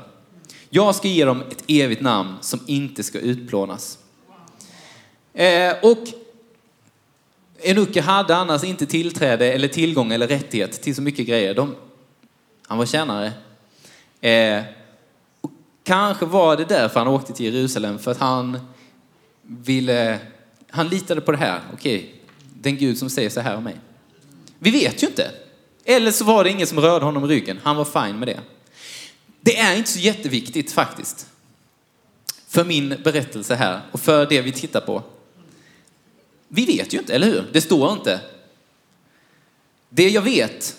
Jag 0.69 0.95
ska 0.95 1.07
ge 1.07 1.25
dem 1.25 1.43
ett 1.51 1.63
evigt 1.67 2.01
namn 2.01 2.33
som 2.41 2.59
inte 2.65 3.03
ska 3.03 3.19
utplånas. 3.19 3.97
Eh, 5.33 5.73
och 5.81 6.03
Enuke 7.59 8.01
hade 8.01 8.35
annars 8.35 8.63
inte 8.63 8.85
tillträde 8.85 9.53
eller 9.53 9.67
tillgång 9.67 10.11
eller 10.11 10.27
rättighet 10.27 10.81
till 10.81 10.95
så 10.95 11.01
mycket 11.01 11.27
grejer. 11.27 11.53
De, 11.53 11.75
han 12.67 12.77
var 12.77 12.85
tjänare. 12.85 13.31
Eh, 14.21 14.63
Kanske 15.85 16.25
var 16.25 16.57
det 16.57 16.65
därför 16.65 16.99
han 16.99 17.07
åkte 17.07 17.33
till 17.33 17.45
Jerusalem, 17.53 17.99
för 17.99 18.11
att 18.11 18.17
han 18.17 18.59
ville, 19.41 20.19
han 20.69 20.87
litade 20.87 21.21
på 21.21 21.31
det 21.31 21.37
här. 21.37 21.61
Okej, 21.73 22.21
den 22.53 22.77
Gud 22.77 22.97
som 22.97 23.09
säger 23.09 23.29
så 23.29 23.39
här 23.39 23.55
om 23.55 23.63
mig. 23.63 23.75
Vi 24.59 24.71
vet 24.71 25.03
ju 25.03 25.07
inte. 25.07 25.31
Eller 25.83 26.11
så 26.11 26.23
var 26.23 26.43
det 26.43 26.49
ingen 26.49 26.67
som 26.67 26.79
rörde 26.79 27.05
honom 27.05 27.23
i 27.23 27.27
ryggen. 27.27 27.59
Han 27.63 27.75
var 27.75 27.85
fin 27.85 28.19
med 28.19 28.27
det. 28.27 28.39
Det 29.41 29.57
är 29.57 29.75
inte 29.77 29.89
så 29.89 29.99
jätteviktigt 29.99 30.71
faktiskt. 30.71 31.27
För 32.47 32.63
min 32.63 32.89
berättelse 33.03 33.55
här 33.55 33.81
och 33.91 33.99
för 33.99 34.25
det 34.25 34.41
vi 34.41 34.51
tittar 34.51 34.81
på. 34.81 35.03
Vi 36.47 36.65
vet 36.65 36.93
ju 36.93 36.97
inte, 36.97 37.15
eller 37.15 37.27
hur? 37.27 37.49
Det 37.51 37.61
står 37.61 37.91
inte. 37.91 38.19
Det 39.89 40.09
jag 40.09 40.21
vet, 40.21 40.75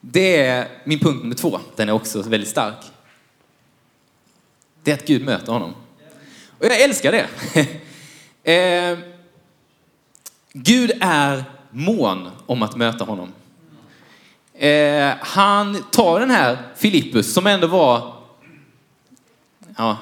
det 0.00 0.36
är 0.36 0.68
min 0.84 0.98
punkt 0.98 1.22
nummer 1.22 1.34
två. 1.34 1.60
Den 1.76 1.88
är 1.88 1.92
också 1.92 2.22
väldigt 2.22 2.50
stark 2.50 2.84
det 4.88 4.92
är 4.92 4.96
att 4.96 5.06
Gud 5.06 5.24
möter 5.24 5.52
honom. 5.52 5.74
Och 6.58 6.66
jag 6.66 6.80
älskar 6.80 7.12
det. 7.12 7.26
eh, 8.52 8.98
Gud 10.52 10.92
är 11.00 11.44
mån 11.70 12.30
om 12.46 12.62
att 12.62 12.76
möta 12.76 13.04
honom. 13.04 13.32
Eh, 14.54 15.12
han 15.20 15.84
tar 15.90 16.20
den 16.20 16.30
här 16.30 16.58
Filippus 16.76 17.34
som 17.34 17.46
ändå 17.46 17.66
var, 17.66 18.12
ja, 19.76 19.96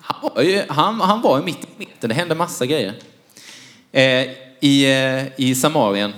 han, 0.00 0.30
var 0.34 0.42
ju- 0.42 0.64
han, 0.68 1.00
han 1.00 1.20
var 1.20 1.38
i 1.38 1.42
mitten, 1.76 2.08
det 2.10 2.14
hände 2.14 2.34
massa 2.34 2.66
grejer. 2.66 2.94
Eh, 3.92 4.02
i, 4.60 4.84
eh, 4.92 5.40
I 5.40 5.54
Samarien. 5.54 6.14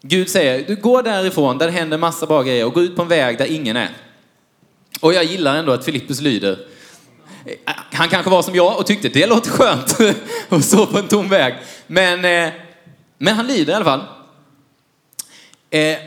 Gud 0.00 0.28
säger, 0.30 0.66
du 0.66 0.76
går 0.76 1.02
därifrån 1.02 1.58
där 1.58 1.66
det 1.66 1.72
händer 1.72 1.98
massa 1.98 2.26
bra 2.26 2.42
grejer 2.42 2.64
och 2.66 2.74
gå 2.74 2.80
ut 2.82 2.96
på 2.96 3.02
en 3.02 3.08
väg 3.08 3.38
där 3.38 3.46
ingen 3.52 3.76
är. 3.76 3.90
Och 5.00 5.14
jag 5.14 5.24
gillar 5.24 5.56
ändå 5.56 5.72
att 5.72 5.84
Filippus 5.84 6.20
lyder. 6.20 6.58
Han 7.92 8.08
kanske 8.08 8.30
var 8.30 8.42
som 8.42 8.54
jag 8.54 8.78
och 8.78 8.86
tyckte 8.86 9.08
det 9.08 9.26
låter 9.26 9.50
skönt 9.50 9.96
att 10.48 10.64
stå 10.64 10.86
på 10.86 10.98
en 10.98 11.08
tom 11.08 11.28
väg. 11.28 11.54
Men, 11.86 12.24
eh, 12.24 12.52
men 13.18 13.34
han 13.34 13.46
lyder 13.46 13.72
i 13.72 13.76
alla 13.76 13.84
fall. 13.84 14.04
Eh, 15.70 15.98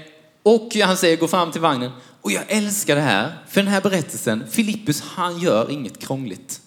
och 0.43 0.75
han 0.83 0.98
säger, 0.98 1.17
gå 1.17 1.27
fram 1.27 1.51
till 1.51 1.62
vagnen. 1.62 1.91
Och 2.21 2.31
jag 2.31 2.43
älskar 2.48 2.95
det 2.95 3.01
här, 3.01 3.38
för 3.48 3.62
den 3.62 3.71
här 3.71 3.81
berättelsen, 3.81 4.48
Filippus 4.51 5.01
han 5.01 5.39
gör 5.39 5.71
inget 5.71 6.00
krångligt. 6.00 6.62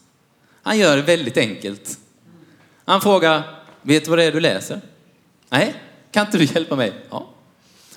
Han 0.62 0.78
gör 0.78 0.97
det 0.97 1.02
väldigt 1.02 1.37
enkelt. 1.37 1.99
Han 2.85 3.00
frågar, 3.00 3.43
vet 3.83 4.04
du 4.04 4.11
vad 4.11 4.19
det 4.19 4.25
är 4.25 4.33
du 4.33 4.40
läser? 4.40 4.81
Nej, 5.49 5.75
kan 6.11 6.26
inte 6.26 6.38
du 6.38 6.45
hjälpa 6.45 6.76
mig? 6.76 6.93
Ja. 7.11 7.34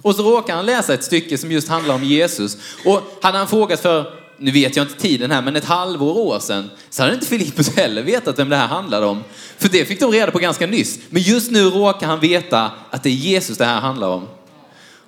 Och 0.02 0.16
så 0.16 0.24
råkar 0.24 0.56
han 0.56 0.66
läsa 0.66 0.94
ett 0.94 1.04
stycke 1.04 1.38
som 1.38 1.52
just 1.52 1.68
handlar 1.68 1.96
om 1.96 2.04
Jesus. 2.04 2.58
Och 2.86 3.02
hade 3.22 3.38
han 3.38 3.48
frågat 3.48 3.80
för, 3.80 4.14
nu 4.38 4.52
vet 4.52 4.76
jag 4.76 4.86
inte 4.86 5.00
tiden 5.00 5.32
här, 5.32 5.42
men 5.42 5.56
ett 5.56 5.66
halvår 5.66 6.18
år 6.18 6.40
sedan, 6.40 6.70
så 6.90 7.04
hade 7.04 7.14
inte 7.14 7.26
Filippus 7.28 7.76
heller 7.76 8.04
vetat 8.04 8.40
vem 8.40 8.50
det 8.50 8.56
här 8.56 8.68
handlade 8.68 9.06
om. 9.06 9.24
För 9.58 9.70
det 9.70 9.86
fick 9.86 10.00
de 10.00 10.12
reda 10.12 10.32
på 10.32 10.40
ganska 10.40 10.68
nyss. 10.68 11.00
Men 11.10 11.22
just 11.22 11.52
nu 11.52 11.64
råkar 11.64 12.08
han 12.08 12.20
veta 12.20 12.72
att 12.90 13.04
det 13.04 13.10
är 13.10 13.14
Jesus 13.14 13.58
det 13.58 13.66
här 13.66 13.82
handlar 13.82 14.10
om. 14.10 14.28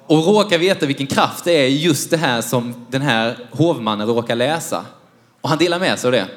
Och 0.05 0.25
råkar 0.25 0.57
veta 0.57 0.85
vilken 0.85 1.07
kraft 1.07 1.43
det 1.43 1.51
är 1.51 1.67
i 1.67 1.81
just 1.81 2.09
det 2.09 2.17
här 2.17 2.41
som 2.41 2.85
den 2.89 3.01
här 3.01 3.37
hovmannen 3.51 4.07
råkar 4.07 4.35
läsa. 4.35 4.85
Och 5.41 5.49
han 5.49 5.57
delar 5.57 5.79
med 5.79 5.99
sig 5.99 6.07
av 6.07 6.11
det. 6.11 6.27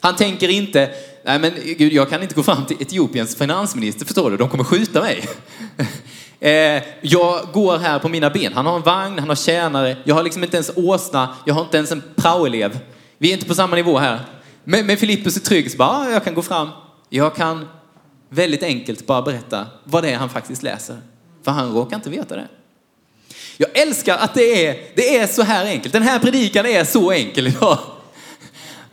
Han 0.00 0.16
tänker 0.16 0.48
inte, 0.48 0.90
nej 1.24 1.38
men 1.38 1.52
gud 1.78 1.92
jag 1.92 2.10
kan 2.10 2.22
inte 2.22 2.34
gå 2.34 2.42
fram 2.42 2.66
till 2.66 2.82
Etiopiens 2.82 3.36
finansminister, 3.36 4.06
förstår 4.06 4.30
du, 4.30 4.36
de 4.36 4.48
kommer 4.48 4.64
skjuta 4.64 5.00
mig. 5.00 5.28
Eh, 6.40 6.82
jag 7.00 7.48
går 7.52 7.78
här 7.78 7.98
på 7.98 8.08
mina 8.08 8.30
ben. 8.30 8.52
Han 8.52 8.66
har 8.66 8.76
en 8.76 8.82
vagn, 8.82 9.18
han 9.18 9.28
har 9.28 9.36
tjänare, 9.36 9.96
jag 10.04 10.14
har 10.14 10.22
liksom 10.22 10.44
inte 10.44 10.56
ens 10.56 10.70
åsna, 10.76 11.36
jag 11.44 11.54
har 11.54 11.62
inte 11.62 11.76
ens 11.76 11.92
en 11.92 12.02
praoelev. 12.16 12.78
Vi 13.18 13.28
är 13.28 13.32
inte 13.32 13.46
på 13.46 13.54
samma 13.54 13.76
nivå 13.76 13.98
här. 13.98 14.20
Men, 14.64 14.86
men 14.86 14.96
Filippus 14.96 15.36
är 15.36 15.40
trygg, 15.40 15.70
så 15.70 15.76
bara, 15.76 16.10
jag 16.10 16.24
kan 16.24 16.34
gå 16.34 16.42
fram. 16.42 16.68
Jag 17.08 17.36
kan 17.36 17.68
väldigt 18.28 18.62
enkelt 18.62 19.06
bara 19.06 19.22
berätta 19.22 19.66
vad 19.84 20.02
det 20.02 20.10
är 20.10 20.16
han 20.16 20.28
faktiskt 20.28 20.62
läser. 20.62 20.96
För 21.42 21.50
han 21.50 21.72
råkar 21.72 21.96
inte 21.96 22.10
veta 22.10 22.36
det. 22.36 22.48
Jag 23.56 23.78
älskar 23.78 24.18
att 24.18 24.34
det 24.34 24.66
är, 24.66 24.76
det 24.94 25.16
är 25.16 25.26
så 25.26 25.42
här 25.42 25.66
enkelt. 25.66 25.92
Den 25.92 26.02
här 26.02 26.18
predikan 26.18 26.66
är 26.66 26.84
så 26.84 27.10
enkel 27.10 27.46
idag. 27.46 27.78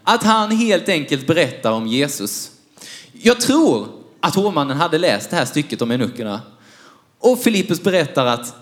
Att 0.04 0.24
han 0.24 0.52
helt 0.52 0.90
enkelt 0.90 1.28
berättar 1.28 1.72
om 1.72 1.88
Jesus. 1.88 2.52
Jag 3.12 3.42
tror 3.42 3.88
att 4.20 4.36
hovmannen 4.36 4.78
hade 4.78 4.98
läst 4.98 5.30
det 5.30 5.36
här 5.36 5.46
stycket 5.46 5.82
om 5.82 5.92
enuckerna 5.92 6.42
och 7.20 7.40
Filippus 7.40 7.84
berättar 7.84 8.26
att 8.26 8.56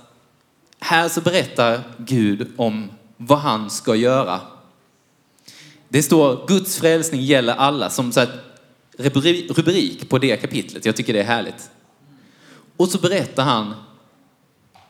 här 0.80 1.10
så 1.10 1.22
berättar 1.22 1.84
Gud 1.98 2.48
om 2.58 2.90
vad 3.18 3.40
han 3.40 3.70
ska 3.70 3.96
göra. 3.96 4.42
Det 5.90 6.04
står 6.04 6.48
Guds 6.48 6.78
frälsning 6.78 7.22
gäller 7.22 7.54
alla 7.54 7.90
som 7.90 8.12
så 8.12 8.20
här 8.20 8.30
rubrik 8.98 10.10
på 10.10 10.18
det 10.18 10.38
kapitlet. 10.38 10.86
Jag 10.86 10.96
tycker 10.96 11.14
det 11.14 11.20
är 11.20 11.24
härligt. 11.24 11.70
Och 12.78 12.90
så 12.90 12.98
berättar 12.98 13.44
han 13.44 13.74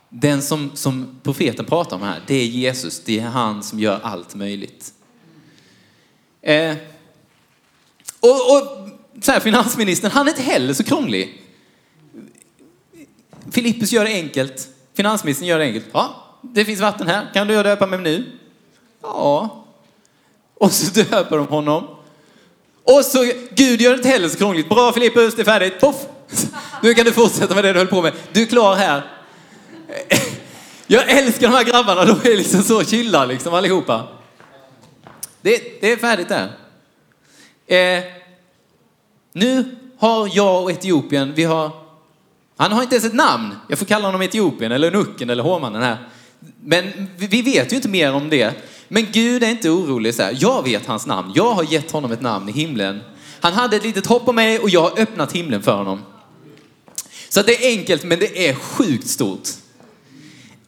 den 0.09 0.41
som, 0.41 0.71
som 0.73 1.19
profeten 1.23 1.65
pratar 1.65 1.95
om 1.95 2.03
här, 2.03 2.21
det 2.27 2.35
är 2.35 2.45
Jesus. 2.45 3.03
Det 3.05 3.19
är 3.19 3.27
han 3.27 3.63
som 3.63 3.79
gör 3.79 3.99
allt 4.03 4.35
möjligt. 4.35 4.93
Eh, 6.41 6.75
och, 8.19 8.29
och 8.29 8.89
så 9.21 9.31
här, 9.31 9.39
finansministern, 9.39 10.11
han 10.11 10.27
är 10.27 10.31
inte 10.31 10.41
heller 10.41 10.73
så 10.73 10.83
krånglig. 10.83 11.44
Filippus 13.51 13.91
gör 13.91 14.05
det 14.05 14.11
enkelt. 14.11 14.67
Finansministern 14.93 15.47
gör 15.47 15.59
det 15.59 15.65
enkelt. 15.65 15.85
Ja, 15.93 16.23
det 16.41 16.65
finns 16.65 16.81
vatten 16.81 17.07
här. 17.07 17.27
Kan 17.33 17.47
du 17.47 17.63
döpa 17.63 17.87
mig 17.87 17.99
nu? 17.99 18.31
Ja. 19.01 19.65
Och 20.55 20.71
så 20.71 20.91
döper 21.11 21.37
de 21.37 21.47
honom. 21.47 21.87
Och 22.83 23.05
så, 23.05 23.31
Gud 23.49 23.81
gör 23.81 23.91
det 23.91 23.97
inte 23.97 24.09
heller 24.09 24.29
så 24.29 24.37
krångligt. 24.37 24.69
Bra 24.69 24.93
Filippus, 24.93 25.35
det 25.35 25.41
är 25.41 25.45
färdigt. 25.45 25.79
Poff! 25.79 25.95
Nu 26.81 26.93
kan 26.93 27.05
du 27.05 27.11
fortsätta 27.11 27.55
med 27.55 27.63
det 27.63 27.73
du 27.73 27.79
höll 27.79 27.87
på 27.87 28.01
med. 28.01 28.13
Du 28.31 28.41
är 28.41 28.45
klar 28.45 28.75
här. 28.75 29.03
Jag 30.87 31.09
älskar 31.09 31.47
de 31.47 31.53
här 31.53 31.63
grabbarna, 31.63 32.05
de 32.05 32.29
är 32.31 32.37
liksom 32.37 32.63
så 32.63 32.83
chilla 32.83 33.25
liksom 33.25 33.53
allihopa. 33.53 34.07
Det, 35.41 35.81
det 35.81 35.91
är 35.91 35.97
färdigt 35.97 36.29
där. 36.29 36.51
Eh, 37.67 38.03
nu 39.33 39.75
har 39.97 40.29
jag 40.33 40.63
och 40.63 40.71
Etiopien, 40.71 41.33
vi 41.33 41.43
har, 41.43 41.71
han 42.57 42.71
har 42.71 42.83
inte 42.83 42.95
ens 42.95 43.05
ett 43.05 43.13
namn. 43.13 43.55
Jag 43.67 43.79
får 43.79 43.85
kalla 43.85 44.05
honom 44.05 44.21
Etiopien 44.21 44.71
eller 44.71 44.91
Nucken 44.91 45.29
eller 45.29 45.43
Hovmannen 45.43 45.81
här. 45.81 46.09
Men 46.61 47.07
vi, 47.17 47.41
vet 47.41 47.71
ju 47.71 47.75
inte 47.75 47.89
mer 47.89 48.13
om 48.13 48.29
det. 48.29 48.53
Men 48.87 49.07
Gud 49.11 49.43
är 49.43 49.49
inte 49.49 49.69
orolig 49.69 50.15
så 50.15 50.23
här. 50.23 50.37
Jag 50.39 50.63
vet 50.63 50.85
hans 50.85 51.05
namn. 51.05 51.31
Jag 51.35 51.53
har 51.53 51.63
gett 51.63 51.91
honom 51.91 52.11
ett 52.11 52.21
namn 52.21 52.49
i 52.49 52.51
himlen. 52.51 53.01
Han 53.39 53.53
hade 53.53 53.75
ett 53.75 53.83
litet 53.83 54.05
hopp 54.05 54.27
om 54.27 54.35
mig 54.35 54.59
och 54.59 54.69
jag 54.69 54.81
har 54.81 54.99
öppnat 54.99 55.31
himlen 55.31 55.61
för 55.63 55.75
honom. 55.75 56.01
Så 57.29 57.41
det 57.41 57.65
är 57.65 57.77
enkelt 57.77 58.03
men 58.03 58.19
det 58.19 58.49
är 58.49 58.53
sjukt 58.55 59.07
stort. 59.07 59.49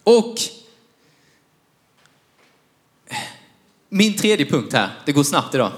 Och 0.03 0.36
min 3.89 4.13
tredje 4.13 4.46
punkt 4.46 4.74
här, 4.74 4.89
det 5.06 5.12
går 5.12 5.24
snabbt 5.24 5.56
idag. 5.56 5.72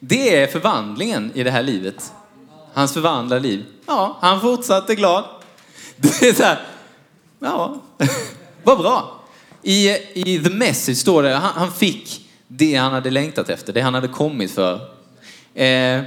Det 0.00 0.36
är 0.36 0.46
förvandlingen 0.46 1.32
i 1.34 1.42
det 1.42 1.50
här 1.50 1.62
livet. 1.62 2.12
Hans 2.72 2.92
förvandlade 2.92 3.42
liv. 3.42 3.64
Ja, 3.86 4.18
han 4.20 4.40
fortsatte 4.40 4.94
glad. 4.94 5.24
Det 5.96 6.22
är 6.22 6.32
så 6.32 6.42
här, 6.42 6.60
ja, 7.38 7.80
vad 8.62 8.78
bra. 8.78 9.20
I, 9.62 9.88
I 10.14 10.40
The 10.44 10.50
Message 10.50 10.96
står 10.96 11.22
det, 11.22 11.34
han, 11.34 11.52
han 11.54 11.72
fick 11.72 12.30
det 12.48 12.74
han 12.74 12.92
hade 12.92 13.10
längtat 13.10 13.48
efter, 13.48 13.72
det 13.72 13.80
han 13.80 13.94
hade 13.94 14.08
kommit 14.08 14.50
för. 14.50 14.74
Eh, 15.54 16.02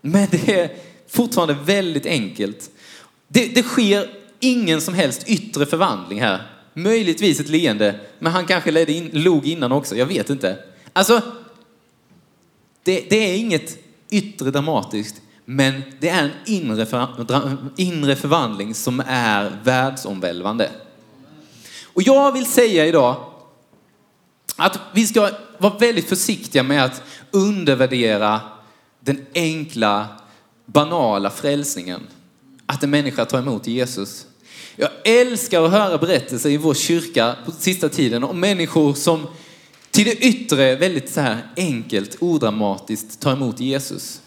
men 0.00 0.28
det 0.30 0.48
är 0.48 0.70
fortfarande 1.08 1.56
väldigt 1.64 2.06
enkelt. 2.06 2.70
Det, 3.28 3.46
det 3.46 3.62
sker 3.62 4.10
ingen 4.40 4.80
som 4.80 4.94
helst 4.94 5.28
yttre 5.28 5.66
förvandling 5.66 6.20
här. 6.20 6.42
Möjligtvis 6.74 7.40
ett 7.40 7.48
leende, 7.48 8.00
men 8.18 8.32
han 8.32 8.46
kanske 8.46 8.70
ledde 8.70 8.92
in, 8.92 9.10
log 9.12 9.46
innan 9.46 9.72
också, 9.72 9.96
jag 9.96 10.06
vet 10.06 10.30
inte. 10.30 10.58
Alltså, 10.92 11.22
det, 12.86 13.06
det 13.10 13.16
är 13.16 13.36
inget 13.36 13.78
yttre 14.10 14.50
dramatiskt, 14.50 15.22
men 15.44 15.82
det 16.00 16.08
är 16.08 16.22
en 16.22 16.30
inre, 16.46 16.86
för, 16.86 17.24
dra, 17.24 17.50
inre 17.76 18.16
förvandling 18.16 18.74
som 18.74 19.02
är 19.06 19.60
världsomvälvande. 19.64 20.70
Och 21.84 22.02
jag 22.02 22.32
vill 22.32 22.46
säga 22.46 22.86
idag 22.86 23.16
att 24.56 24.78
vi 24.94 25.06
ska 25.06 25.30
vara 25.58 25.78
väldigt 25.78 26.08
försiktiga 26.08 26.62
med 26.62 26.84
att 26.84 27.02
undervärdera 27.30 28.40
den 29.00 29.26
enkla, 29.34 30.06
banala 30.66 31.30
frälsningen. 31.30 32.00
Att 32.66 32.82
en 32.82 32.90
människa 32.90 33.24
tar 33.24 33.38
emot 33.38 33.66
Jesus. 33.66 34.26
Jag 34.76 34.90
älskar 35.04 35.62
att 35.62 35.70
höra 35.70 35.98
berättelser 35.98 36.50
i 36.50 36.56
vår 36.56 36.74
kyrka 36.74 37.36
på 37.44 37.50
sista 37.50 37.88
tiden 37.88 38.24
om 38.24 38.40
människor 38.40 38.94
som 38.94 39.26
till 39.96 40.04
det 40.04 40.26
yttre 40.26 40.76
väldigt 40.76 41.10
så 41.10 41.20
här 41.20 41.42
enkelt, 41.56 42.16
odramatiskt 42.20 43.20
ta 43.20 43.32
emot 43.32 43.60
Jesus. 43.60 44.20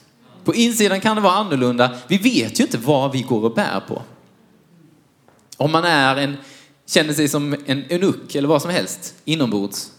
På 0.44 0.56
insidan 0.56 1.02
kan 1.02 1.16
det 1.16 1.22
vara 1.22 1.34
annorlunda. 1.34 1.98
Vi 2.08 2.18
vet 2.18 2.60
ju 2.60 2.64
inte 2.64 2.78
vad 2.78 3.12
vi 3.12 3.22
går 3.22 3.44
och 3.44 3.54
bär 3.54 3.80
på. 3.88 4.02
Om 5.58 5.72
man 5.72 5.84
är 5.84 6.16
en, 6.16 6.38
känner 6.86 7.14
sig 7.14 7.28
som 7.28 7.56
en 7.66 7.84
eunuck 7.90 8.36
eller 8.36 8.48
vad 8.48 8.62
som 8.62 8.72
helst 8.72 9.16
inombords. 9.26 9.92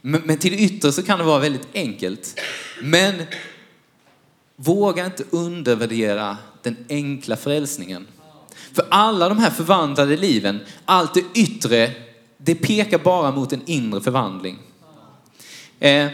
Men, 0.00 0.22
men 0.24 0.38
till 0.38 0.52
det 0.52 0.58
yttre 0.58 0.92
så 0.92 1.02
kan 1.02 1.18
det 1.18 1.24
vara 1.24 1.38
väldigt 1.38 1.68
enkelt. 1.74 2.40
Men 2.82 3.22
våga 4.56 5.04
inte 5.04 5.24
undervärdera 5.30 6.36
den 6.62 6.76
enkla 6.88 7.36
frälsningen. 7.36 8.06
För 8.72 8.86
alla 8.90 9.28
de 9.28 9.38
här 9.38 9.50
förvandlade 9.50 10.16
liven, 10.16 10.60
allt 10.84 11.14
det 11.14 11.40
yttre, 11.40 11.92
det 12.38 12.54
pekar 12.54 12.98
bara 12.98 13.30
mot 13.30 13.52
en 13.52 13.62
inre 13.66 14.00
förvandling. 14.00 14.58
Eh, 15.80 16.08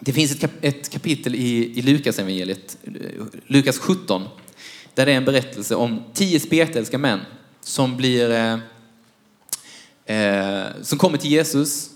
det 0.00 0.12
finns 0.12 0.44
ett, 0.60 0.90
kapitel 0.90 1.34
i, 1.34 1.82
Lukas 1.82 2.18
evangeliet, 2.18 2.78
Lukas 3.46 3.78
17, 3.78 4.22
där 4.94 5.06
det 5.06 5.12
är 5.12 5.16
en 5.16 5.24
berättelse 5.24 5.74
om 5.74 6.02
tio 6.12 6.40
spetälska 6.40 6.98
män 6.98 7.20
som 7.60 7.96
blir 7.96 8.30
eh, 8.30 8.58
eh, 10.16 10.66
som 10.82 10.98
kommer 10.98 11.18
till 11.18 11.30
Jesus. 11.30 11.90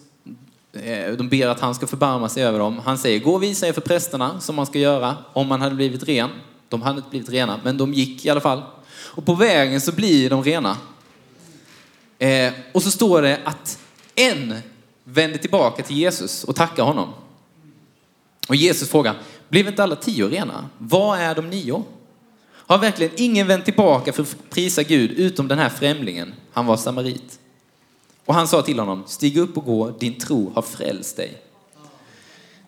De 1.19 1.29
ber 1.29 1.47
att 1.47 1.61
han 1.61 1.75
ska 1.75 1.87
förbarma 1.87 2.29
sig 2.29 2.45
över 2.45 2.59
dem. 2.59 2.79
Han 2.79 2.99
säger, 2.99 3.21
gå 3.21 3.35
och 3.35 3.43
visa 3.43 3.69
er 3.69 3.73
för 3.73 3.81
prästerna 3.81 4.41
som 4.41 4.57
man 4.57 4.67
ska 4.67 4.79
göra 4.79 5.17
om 5.33 5.47
man 5.47 5.61
hade 5.61 5.75
blivit 5.75 6.03
ren. 6.03 6.31
De 6.69 6.83
hade 6.83 6.99
inte 6.99 7.11
blivit 7.11 7.29
rena, 7.29 7.61
men 7.65 7.77
de 7.77 7.95
gick 7.95 8.25
i 8.25 8.31
alla 8.31 8.41
fall. 8.41 8.63
Och 8.91 9.27
på 9.27 9.35
vägen 9.35 9.81
så 9.81 9.93
blir 9.93 10.31
de 10.31 10.45
rena. 10.45 10.77
Och 12.73 12.83
så 12.83 12.91
står 12.91 13.23
det 13.23 13.41
att 13.45 13.79
en 14.15 14.55
vänder 15.11 15.39
tillbaka 15.39 15.83
till 15.83 15.97
Jesus 15.97 16.45
och 16.45 16.57
tackar 16.57 16.83
honom. 16.83 17.09
Och 18.49 18.57
Jesus 18.57 18.91
frågar, 18.91 19.15
blev 19.49 19.69
inte 19.69 19.83
alla 19.83 19.97
tio 19.97 20.29
rena? 20.29 20.69
Var 20.79 21.17
är 21.17 21.35
de 21.35 21.51
nio? 21.51 21.85
Har 22.51 22.79
verkligen 22.79 23.13
ingen 23.17 23.47
vänt 23.47 23.65
tillbaka 23.65 24.13
för 24.13 24.23
att 24.23 24.37
prisa 24.51 24.83
Gud 24.83 25.11
utom 25.11 25.49
den 25.49 25.59
här 25.59 25.69
främlingen? 25.69 26.35
Han 26.53 26.67
var 26.67 26.77
samarit. 26.77 27.39
Och 28.25 28.35
han 28.35 28.49
sa 28.49 28.63
till 28.63 28.79
honom, 28.79 29.05
stig 29.07 29.37
upp 29.37 29.57
och 29.57 29.65
gå, 29.65 29.91
din 29.91 30.19
tro 30.19 30.53
har 30.55 30.63
frälst 30.63 31.17
dig. 31.17 31.43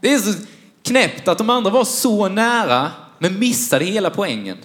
Det 0.00 0.14
är 0.14 0.18
så 0.18 0.38
knäppt 0.82 1.28
att 1.28 1.38
de 1.38 1.50
andra 1.50 1.70
var 1.70 1.84
så 1.84 2.28
nära, 2.28 2.90
men 3.18 3.38
missade 3.38 3.84
hela 3.84 4.10
poängen. 4.10 4.58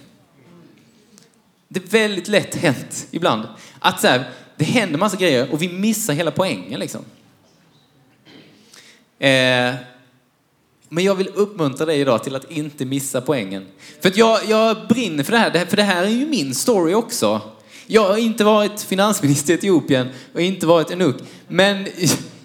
Det 1.67 1.83
är 1.83 1.89
väldigt 1.89 2.27
lätt 2.27 2.55
hänt 2.55 3.07
ibland. 3.11 3.47
Att 3.79 4.01
så 4.01 4.07
här, 4.07 4.29
det 4.57 4.65
händer 4.65 4.97
massa 4.97 5.17
grejer 5.17 5.51
och 5.51 5.61
vi 5.61 5.69
missar 5.69 6.13
hela 6.13 6.31
poängen 6.31 6.79
liksom. 6.79 7.01
Eh, 9.19 9.75
men 10.89 11.03
jag 11.03 11.15
vill 11.15 11.29
uppmuntra 11.35 11.85
dig 11.85 11.99
idag 11.99 12.23
till 12.23 12.35
att 12.35 12.51
inte 12.51 12.85
missa 12.85 13.21
poängen. 13.21 13.65
För 14.01 14.09
att 14.09 14.17
jag, 14.17 14.39
jag 14.47 14.87
brinner 14.87 15.23
för 15.23 15.31
det 15.31 15.37
här, 15.37 15.65
för 15.65 15.77
det 15.77 15.83
här 15.83 16.03
är 16.03 16.09
ju 16.09 16.25
min 16.25 16.55
story 16.55 16.93
också. 16.93 17.41
Jag 17.87 18.07
har 18.07 18.17
inte 18.17 18.43
varit 18.43 18.81
finansminister 18.81 19.53
i 19.53 19.55
Etiopien 19.55 20.09
och 20.33 20.41
inte 20.41 20.67
varit 20.67 20.91
enuk. 20.91 21.15
Men 21.47 21.87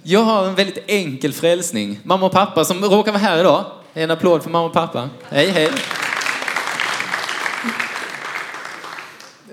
jag 0.02 0.20
har 0.20 0.46
en 0.46 0.54
väldigt 0.54 0.84
enkel 0.86 1.32
frälsning. 1.32 2.00
Mamma 2.02 2.26
och 2.26 2.32
pappa 2.32 2.64
som 2.64 2.84
råkar 2.84 3.12
vara 3.12 3.22
här 3.22 3.38
idag. 3.38 3.64
En 3.94 4.10
applåd 4.10 4.42
för 4.42 4.50
mamma 4.50 4.66
och 4.66 4.72
pappa. 4.72 5.08
Hej, 5.28 5.48
hej. 5.48 5.70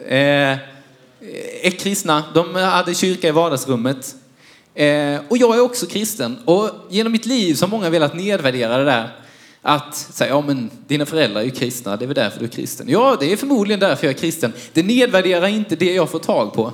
Eh, 0.08 0.58
är 1.64 1.80
kristna. 1.80 2.24
De 2.34 2.56
hade 2.56 2.96
kyrka 2.96 3.28
i 3.28 3.32
vardagsrummet. 3.32 4.16
Eh, 4.78 5.22
och 5.28 5.38
jag 5.38 5.56
är 5.56 5.62
också 5.62 5.86
kristen. 5.86 6.38
Och 6.46 6.70
genom 6.90 7.12
mitt 7.12 7.26
liv 7.26 7.54
så 7.54 7.66
har 7.66 7.70
många 7.70 7.90
velat 7.90 8.16
nedvärdera 8.16 8.78
det 8.78 8.86
där. 8.86 9.16
Att 9.62 9.96
säga, 9.96 10.30
ja 10.30 10.42
men 10.42 10.70
dina 10.88 11.06
föräldrar 11.06 11.42
är 11.42 11.46
ju 11.46 11.52
kristna, 11.52 11.98
det 11.98 12.06
är 12.06 12.08
väl 12.08 12.16
därför 12.16 12.40
du 12.40 12.46
är 12.46 12.50
kristen. 12.50 12.90
Ja, 12.90 13.18
det 13.20 13.34
är 13.34 13.38
förmodligen 13.38 13.80
därför 13.80 14.08
jag 14.08 14.14
är 14.14 14.20
kristen. 14.20 14.54
Det 14.74 14.84
nedvärderar 14.84 15.48
inte 15.48 15.76
det 15.76 15.94
jag 15.94 16.10
får 16.10 16.20
tag 16.20 16.54
på. 16.54 16.74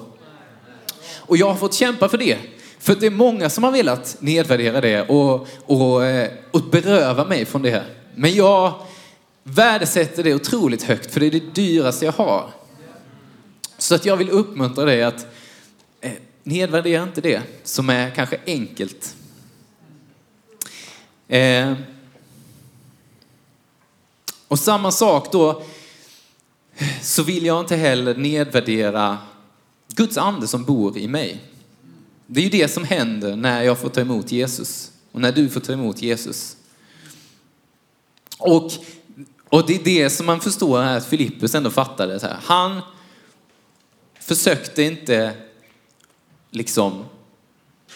Och 1.18 1.38
jag 1.38 1.48
har 1.48 1.56
fått 1.56 1.74
kämpa 1.74 2.10
för 2.10 2.18
det. 2.18 2.38
För 2.80 2.96
det 2.96 3.06
är 3.06 3.12
många 3.12 3.50
som 3.50 3.64
har 3.64 3.72
velat 3.72 4.18
nedvärdera 4.20 4.82
det 4.82 5.02
och, 5.02 5.48
och, 5.66 6.06
eh, 6.06 6.32
och 6.52 6.62
beröva 6.62 7.26
mig 7.26 7.46
från 7.46 7.62
det. 7.62 7.84
Men 8.16 8.36
jag 8.36 8.74
värdesätter 9.44 10.24
det 10.24 10.34
otroligt 10.34 10.84
högt, 10.84 11.14
för 11.14 11.20
det 11.20 11.26
är 11.26 11.32
det 11.32 11.56
dyraste 11.56 12.06
jag 12.06 12.12
har. 12.12 12.50
Så 13.78 13.96
att 13.96 14.06
jag 14.06 14.18
vill 14.18 14.30
uppmuntra 14.30 14.86
dig 14.86 15.04
att 15.04 15.28
nedvärdera 16.44 17.04
inte 17.04 17.22
det 17.22 17.42
som 17.64 17.90
är 17.90 18.10
kanske 18.10 18.40
enkelt. 18.46 19.16
Eh, 21.28 21.74
och 24.48 24.60
samma 24.60 24.92
sak 24.92 25.32
då, 25.32 25.64
så 27.02 27.24
vill 27.24 27.46
jag 27.46 27.60
inte 27.60 27.76
heller 27.76 28.16
nedvärdera 28.16 29.18
Guds 29.88 30.18
ande 30.18 30.48
som 30.48 30.64
bor 30.64 30.98
i 30.98 31.08
mig. 31.08 31.44
Det 32.28 32.40
är 32.40 32.44
ju 32.44 32.50
det 32.50 32.68
som 32.68 32.84
händer 32.84 33.36
när 33.36 33.64
jag 33.64 33.80
får 33.80 33.90
ta 33.90 34.02
emot 34.02 34.32
Jesus 34.32 34.92
och 35.12 35.22
när 35.22 35.32
du 35.32 35.50
får 35.50 35.60
ta 35.60 35.74
emot 35.74 36.02
Jesus. 36.02 36.58
Och, 38.38 38.72
och 39.50 39.68
det 39.68 39.76
är 39.76 39.84
det 39.84 40.10
som 40.10 40.26
man 40.26 40.42
förstår 40.42 40.82
här 40.82 40.98
att 40.98 41.06
Filippus 41.06 41.56
ändå 41.56 41.70
fattade. 41.70 42.20
Så 42.20 42.28
här. 42.28 42.38
Han 42.44 42.82
försökte 44.20 44.84
inte 44.84 45.34
liksom 46.54 47.06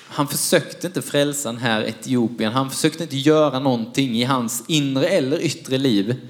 han 0.10 0.28
försökte 0.28 0.88
inte 0.88 1.02
frälsa 1.02 1.52
den 1.52 1.62
här 1.62 1.82
Etiopien. 1.82 2.54
Han 2.54 2.70
försökte 2.70 3.04
inte 3.04 3.18
göra 3.18 3.60
någonting 3.60 4.16
i 4.16 4.24
hans 4.24 4.64
inre 4.68 5.08
eller 5.08 5.40
yttre 5.42 5.78
liv. 5.78 6.30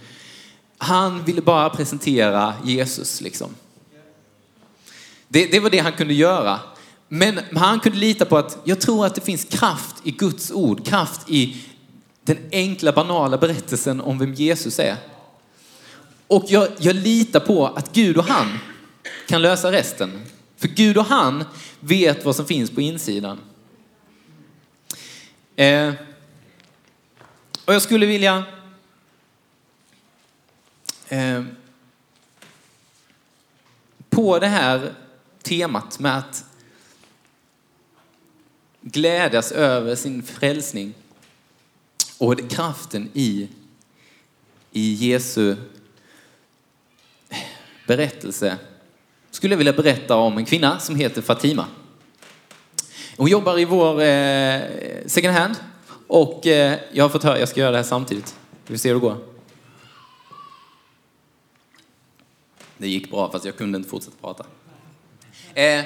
Han 0.77 1.23
ville 1.25 1.41
bara 1.41 1.69
presentera 1.69 2.53
Jesus 2.63 3.21
liksom. 3.21 3.49
Det, 5.27 5.45
det 5.45 5.59
var 5.59 5.69
det 5.69 5.79
han 5.79 5.93
kunde 5.93 6.13
göra. 6.13 6.59
Men 7.07 7.39
han 7.55 7.79
kunde 7.79 7.97
lita 7.97 8.25
på 8.25 8.37
att 8.37 8.57
jag 8.63 8.81
tror 8.81 9.05
att 9.05 9.15
det 9.15 9.21
finns 9.21 9.43
kraft 9.43 9.95
i 10.03 10.11
Guds 10.11 10.51
ord, 10.51 10.85
kraft 10.85 11.29
i 11.29 11.57
den 12.23 12.37
enkla 12.51 12.91
banala 12.91 13.37
berättelsen 13.37 14.01
om 14.01 14.19
vem 14.19 14.33
Jesus 14.33 14.79
är. 14.79 14.95
Och 16.27 16.45
jag, 16.47 16.67
jag 16.79 16.95
litar 16.95 17.39
på 17.39 17.67
att 17.67 17.93
Gud 17.93 18.17
och 18.17 18.25
han 18.25 18.59
kan 19.27 19.41
lösa 19.41 19.71
resten. 19.71 20.21
För 20.57 20.67
Gud 20.67 20.97
och 20.97 21.05
han 21.05 21.43
vet 21.79 22.25
vad 22.25 22.35
som 22.35 22.45
finns 22.45 22.71
på 22.71 22.81
insidan. 22.81 23.39
Eh, 25.55 25.93
och 27.65 27.73
jag 27.73 27.81
skulle 27.81 28.05
vilja 28.05 28.43
eh, 31.09 31.43
på 34.09 34.39
det 34.39 34.47
här 34.47 34.93
temat 35.41 35.99
med 35.99 36.17
att 36.17 36.45
glädjas 38.81 39.51
över 39.51 39.95
sin 39.95 40.23
frälsning 40.23 40.93
och 42.17 42.49
kraften 42.49 43.09
i, 43.13 43.49
i 44.71 44.93
Jesu 44.93 45.55
berättelse 47.87 48.57
skulle 49.37 49.53
jag 49.53 49.57
vilja 49.57 49.73
berätta 49.73 50.15
om 50.15 50.37
en 50.37 50.45
kvinna 50.45 50.79
som 50.79 50.95
heter 50.95 51.21
Fatima. 51.21 51.65
Hon 53.17 53.27
jobbar 53.27 53.59
i 53.59 53.65
vår 53.65 54.01
eh, 54.01 54.61
second 55.05 55.33
hand 55.33 55.55
och 56.07 56.47
eh, 56.47 56.79
jag 56.91 57.03
har 57.03 57.09
fått 57.09 57.23
höra, 57.23 57.39
jag 57.39 57.49
ska 57.49 57.59
göra 57.59 57.71
det 57.71 57.77
här 57.77 57.83
samtidigt. 57.83 58.35
Vi 58.67 58.73
får 58.73 58.79
se 58.79 58.89
hur 58.89 58.95
det 58.95 59.01
går. 59.01 59.17
Det 62.77 62.87
gick 62.87 63.11
bra 63.11 63.31
fast 63.31 63.45
jag 63.45 63.57
kunde 63.57 63.77
inte 63.77 63.89
fortsätta 63.89 64.15
prata. 64.21 64.45
Eh, 65.53 65.85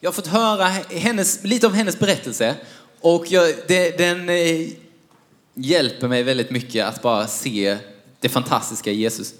jag 0.00 0.10
har 0.10 0.12
fått 0.12 0.26
höra 0.26 0.64
hennes, 0.90 1.44
lite 1.44 1.66
av 1.66 1.72
hennes 1.72 1.98
berättelse 1.98 2.56
och 3.00 3.26
jag, 3.28 3.54
det, 3.68 3.98
den 3.98 4.28
eh, 4.28 4.68
hjälper 5.54 6.08
mig 6.08 6.22
väldigt 6.22 6.50
mycket 6.50 6.86
att 6.86 7.02
bara 7.02 7.26
se 7.26 7.78
det 8.20 8.28
fantastiska 8.28 8.90
i 8.90 8.94
Jesus. 8.94 9.34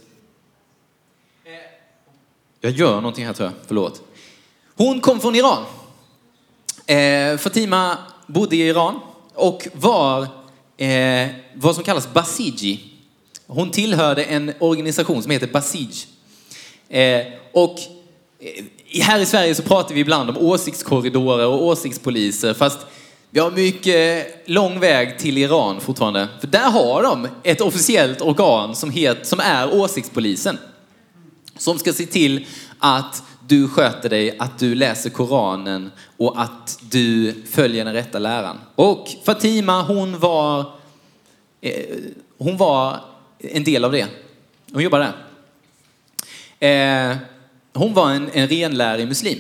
Jag 2.62 2.73
gör 2.73 2.94
någonting 2.94 3.27
här 3.27 3.33
tror 3.33 3.49
jag, 3.49 3.55
förlåt. 3.66 4.03
Hon 4.77 5.01
kom 5.01 5.20
från 5.20 5.37
Iran. 5.37 5.64
Eh, 6.87 7.37
Fatima 7.37 7.99
bodde 8.27 8.57
i 8.57 8.61
Iran 8.61 9.01
och 9.35 9.68
var 9.75 10.23
eh, 10.77 11.29
vad 11.55 11.75
som 11.75 11.85
kallas 11.85 12.12
Basiji. 12.12 12.81
Hon 13.46 13.70
tillhörde 13.70 14.25
en 14.25 14.53
organisation 14.59 15.23
som 15.23 15.31
heter 15.31 15.46
Basij. 15.46 15.90
Eh, 16.88 17.27
och 17.53 17.79
eh, 18.38 18.64
här 19.03 19.20
i 19.20 19.27
Sverige 19.27 19.55
så 19.55 19.62
pratar 19.62 19.94
vi 19.94 20.01
ibland 20.01 20.31
om 20.31 20.38
åsiktskorridorer 20.38 21.46
och 21.46 21.64
åsiktspoliser 21.64 22.55
fast 22.55 22.79
vi 23.31 23.40
har 23.40 23.51
mycket 23.51 24.27
lång 24.46 24.81
väg 24.81 25.18
till 25.18 25.38
Iran 25.38 25.81
fortfarande. 25.81 26.29
För 26.40 26.46
där 26.46 26.70
har 26.70 27.03
de 27.03 27.29
ett 27.42 27.61
officiellt 27.61 28.20
organ 28.20 28.77
som, 28.77 28.90
het, 28.90 29.27
som 29.27 29.40
är 29.40 29.75
åsiktspolisen. 29.75 30.59
Som 31.61 31.79
ska 31.79 31.92
se 31.92 32.07
till 32.07 32.46
att 32.79 33.23
du 33.49 33.68
sköter 33.68 34.09
dig, 34.09 34.38
att 34.38 34.59
du 34.59 34.75
läser 34.75 35.11
Koranen 35.11 35.90
och 36.16 36.42
att 36.42 36.79
du 36.90 37.35
följer 37.51 37.85
den 37.85 37.94
rätta 37.94 38.18
läran. 38.18 38.59
Och 38.75 39.09
Fatima, 39.25 39.83
hon 39.83 40.18
var, 40.18 40.73
eh, 41.61 41.96
hon 42.38 42.57
var 42.57 43.01
en 43.38 43.64
del 43.64 43.85
av 43.85 43.92
det. 43.92 44.07
Hon 44.73 44.83
jobbade 44.83 45.12
där. 46.59 47.11
Eh, 47.11 47.16
hon 47.73 47.94
var 47.94 48.11
en, 48.11 48.31
en 48.33 48.49
renlärig 48.49 49.09
muslim. 49.09 49.38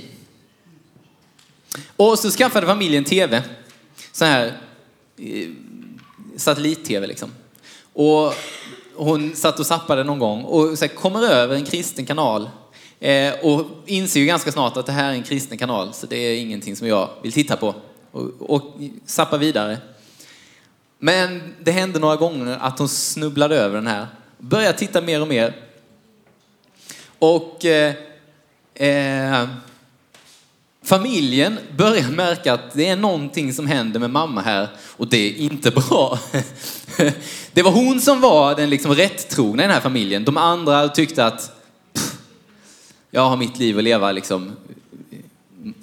Och 1.96 2.18
så 2.18 2.30
skaffade 2.30 2.66
familjen 2.66 3.04
tv. 3.04 3.42
Så 4.12 4.24
här 4.24 4.52
eh, 5.16 5.48
satellit-tv 6.36 7.06
liksom. 7.06 7.30
Och 7.92 8.34
hon 9.04 9.36
satt 9.36 9.60
och 9.60 9.66
sappade 9.66 10.04
någon 10.04 10.18
gång 10.18 10.44
och 10.44 10.78
så 10.78 10.84
här, 10.84 10.94
kommer 10.94 11.22
över 11.22 11.54
en 11.56 11.64
kristen 11.64 12.06
kanal 12.06 12.50
eh, 13.00 13.32
och 13.42 13.66
inser 13.86 14.20
ju 14.20 14.26
ganska 14.26 14.52
snart 14.52 14.76
att 14.76 14.86
det 14.86 14.92
här 14.92 15.10
är 15.10 15.14
en 15.14 15.22
kristen 15.22 15.58
kanal 15.58 15.92
så 15.92 16.06
det 16.06 16.16
är 16.16 16.40
ingenting 16.40 16.76
som 16.76 16.88
jag 16.88 17.08
vill 17.22 17.32
titta 17.32 17.56
på 17.56 17.74
och, 18.10 18.30
och 18.38 18.62
sappa 19.06 19.38
vidare. 19.38 19.78
Men 20.98 21.54
det 21.60 21.70
hände 21.70 21.98
några 21.98 22.16
gånger 22.16 22.58
att 22.60 22.78
hon 22.78 22.88
snubblade 22.88 23.56
över 23.56 23.74
den 23.74 23.86
här, 23.86 24.06
började 24.38 24.78
titta 24.78 25.00
mer 25.00 25.22
och 25.22 25.28
mer. 25.28 25.56
Och 27.18 27.64
eh, 27.64 27.94
eh, 28.74 29.48
familjen 30.82 31.58
börjar 31.76 32.10
märka 32.10 32.52
att 32.52 32.74
det 32.74 32.88
är 32.88 32.96
någonting 32.96 33.52
som 33.52 33.66
händer 33.66 34.00
med 34.00 34.10
mamma 34.10 34.40
här 34.40 34.68
och 34.96 35.08
det 35.08 35.16
är 35.16 35.36
inte 35.36 35.70
bra. 35.70 36.18
Det 37.52 37.62
var 37.62 37.70
hon 37.70 38.00
som 38.00 38.20
var 38.20 38.54
den 38.54 38.70
liksom 38.70 38.94
rättrogna 38.94 39.62
i 39.62 39.66
den 39.66 39.74
här 39.74 39.80
familjen. 39.80 40.24
De 40.24 40.36
andra 40.36 40.88
tyckte 40.88 41.26
att 41.26 41.60
jag 43.10 43.28
har 43.28 43.36
mitt 43.36 43.58
liv 43.58 43.78
att 43.78 43.84
leva 43.84 44.12
liksom. 44.12 44.52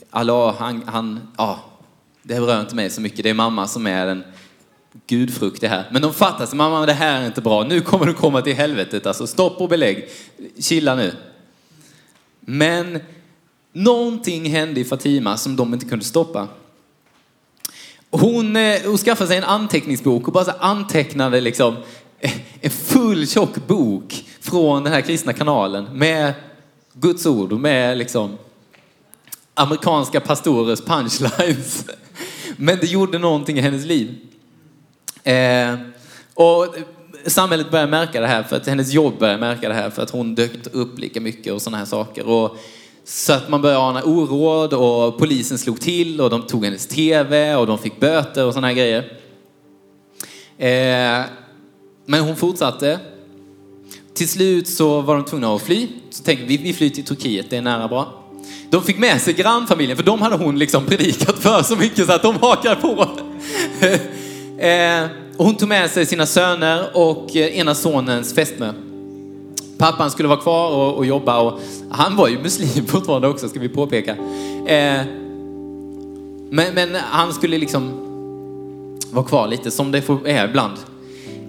Allah, 0.10 0.56
han, 0.60 0.84
han 0.86 1.20
ja, 1.38 1.60
det 2.24 2.40
rör 2.40 2.62
inte 2.62 2.76
mig 2.76 2.90
så 2.90 3.02
mycket. 3.02 3.24
Det 3.24 3.30
är 3.30 3.34
mamma 3.34 3.68
som 3.68 3.88
är 3.88 4.06
den 4.06 4.24
gudfruktiga. 5.08 5.70
här. 5.70 5.90
Men 5.92 6.02
de 6.02 6.14
fattar 6.14 6.46
sig, 6.46 6.58
mamma 6.58 6.86
det 6.86 6.94
här 6.94 7.22
är 7.22 7.26
inte 7.26 7.42
bra. 7.42 7.64
Nu 7.64 7.82
kommer 7.82 8.06
du 8.06 8.14
komma 8.14 8.42
till 8.42 8.56
helvetet. 8.56 9.06
Alltså 9.06 9.28
stopp 9.28 9.62
och 9.62 9.70
belägg. 9.70 10.10
Chilla 10.60 10.96
nu. 10.96 11.14
Men 12.40 13.00
någonting 13.84 14.50
hände 14.50 14.80
i 14.80 14.86
Fatima 14.86 15.38
som 15.38 15.56
de 15.56 15.74
inte 15.74 15.86
kunde 15.86 16.06
stoppa. 16.06 16.48
Hon, 18.12 18.56
eh, 18.56 18.80
hon 18.86 18.98
skaffade 18.98 19.28
sig 19.28 19.38
en 19.38 19.44
anteckningsbok 19.44 20.28
och 20.28 20.34
bara 20.34 20.46
så 20.46 20.52
antecknade 20.60 21.42
liksom 21.42 21.76
en 22.62 22.70
full 22.70 23.28
tjock 23.28 23.68
bok 23.68 24.26
från 24.42 24.84
den 24.84 24.94
här 24.94 25.02
kristna 25.02 25.34
kanalen 25.34 25.98
med 25.98 26.34
Guds 26.94 27.26
ord 27.26 27.54
och 27.54 27.60
med 27.60 27.98
liksom 27.98 28.38
amerikanska 29.54 30.20
pastorers 30.20 30.82
punchlines. 30.82 31.86
Men 32.58 32.78
det 32.78 32.88
gjorde 32.88 33.20
någonting 33.20 33.58
i 33.58 33.62
hennes 33.62 33.86
liv. 33.86 34.16
Eh, 35.24 35.76
och 36.34 36.76
samhället 37.26 37.72
började 37.72 37.92
märka 37.92 38.22
det 38.22 38.28
här 38.28 38.44
för 38.44 38.56
att 38.56 38.68
hennes 38.68 38.92
jobb 38.92 39.20
började 39.20 39.40
märka 39.40 39.70
det 39.70 39.76
här 39.76 39.90
för 39.90 40.02
att 40.02 40.10
hon 40.10 40.36
dök 40.36 40.56
inte 40.56 40.70
upp 40.70 41.00
lika 41.00 41.22
mycket 41.22 41.54
och 41.54 41.62
sådana 41.62 41.78
här 41.78 41.86
saker. 41.86 42.28
Och, 42.28 42.58
så 43.10 43.34
att 43.34 43.50
man 43.50 43.62
började 43.62 43.82
ana 43.82 44.04
oråd 44.04 44.74
och 44.74 45.17
polisen 45.17 45.58
slog 45.58 45.82
till 45.82 46.22
och 46.22 46.30
de 46.30 46.41
tog 46.41 46.65
hennes 46.65 46.88
TV 46.88 47.56
och 47.56 47.67
de 47.67 47.78
fick 47.78 48.00
böter 48.00 48.46
och 48.46 48.54
sådana 48.54 48.67
här 48.67 48.74
grejer. 48.74 49.00
Eh, 50.58 51.26
men 52.06 52.22
hon 52.22 52.36
fortsatte. 52.36 53.00
Till 54.13 54.30
slut 54.30 54.67
så 54.67 55.02
var 55.02 55.15
de 55.15 55.26
tvungna 55.26 55.56
att 55.56 55.62
fly. 55.62 55.88
Så 56.10 56.24
tänkte 56.24 56.46
vi, 56.46 56.58
vi 56.58 56.74
flyr 56.74 56.89
till 56.89 57.04
Turkiet, 57.04 57.50
det 57.50 57.58
är 57.58 57.62
nära 57.62 57.88
bra. 57.88 58.24
De 58.70 58.84
fick 58.84 58.98
med 58.98 59.22
sig 59.22 59.34
grannfamiljen, 59.34 59.98
för 59.98 60.04
de 60.04 60.22
hade 60.22 60.36
hon 60.36 60.60
liksom 60.60 60.86
predikat 60.86 61.39
för 61.39 61.63
så 61.63 61.76
mycket 61.76 62.06
så 62.06 62.13
att 62.13 62.22
de 62.22 62.36
hakar 62.36 62.76
på. 62.76 63.10
eh, 64.65 65.08
och 65.38 65.46
hon 65.46 65.56
tog 65.56 65.70
med 65.70 65.91
sig 65.91 66.06
sina 66.06 66.26
söner 66.26 66.98
och 66.98 67.36
eh, 67.36 67.58
ena 67.58 67.76
sonens 67.76 68.34
fästmö. 68.34 68.74
Pappan 69.78 70.12
skulle 70.12 70.28
vara 70.28 70.40
kvar 70.40 70.72
och, 70.72 70.98
och, 70.98 71.06
jobba 71.06 71.40
och 71.40 71.60
han 71.90 72.16
var 72.16 72.28
ju 72.28 72.40
muslim 72.40 72.86
fortfarande 72.88 73.28
också 73.28 73.50
ska 73.50 73.60
vi 73.60 73.70
påpeka. 73.70 74.12
Eh, 74.66 75.02
men, 76.50 76.74
men, 76.74 76.96
han 76.96 77.34
skulle 77.34 77.58
liksom 77.58 77.92
vara 79.12 79.26
kvar 79.26 79.48
lite 79.48 79.72
som 79.72 79.92
det 79.92 80.10
är 80.26 80.48
ibland. 80.48 80.78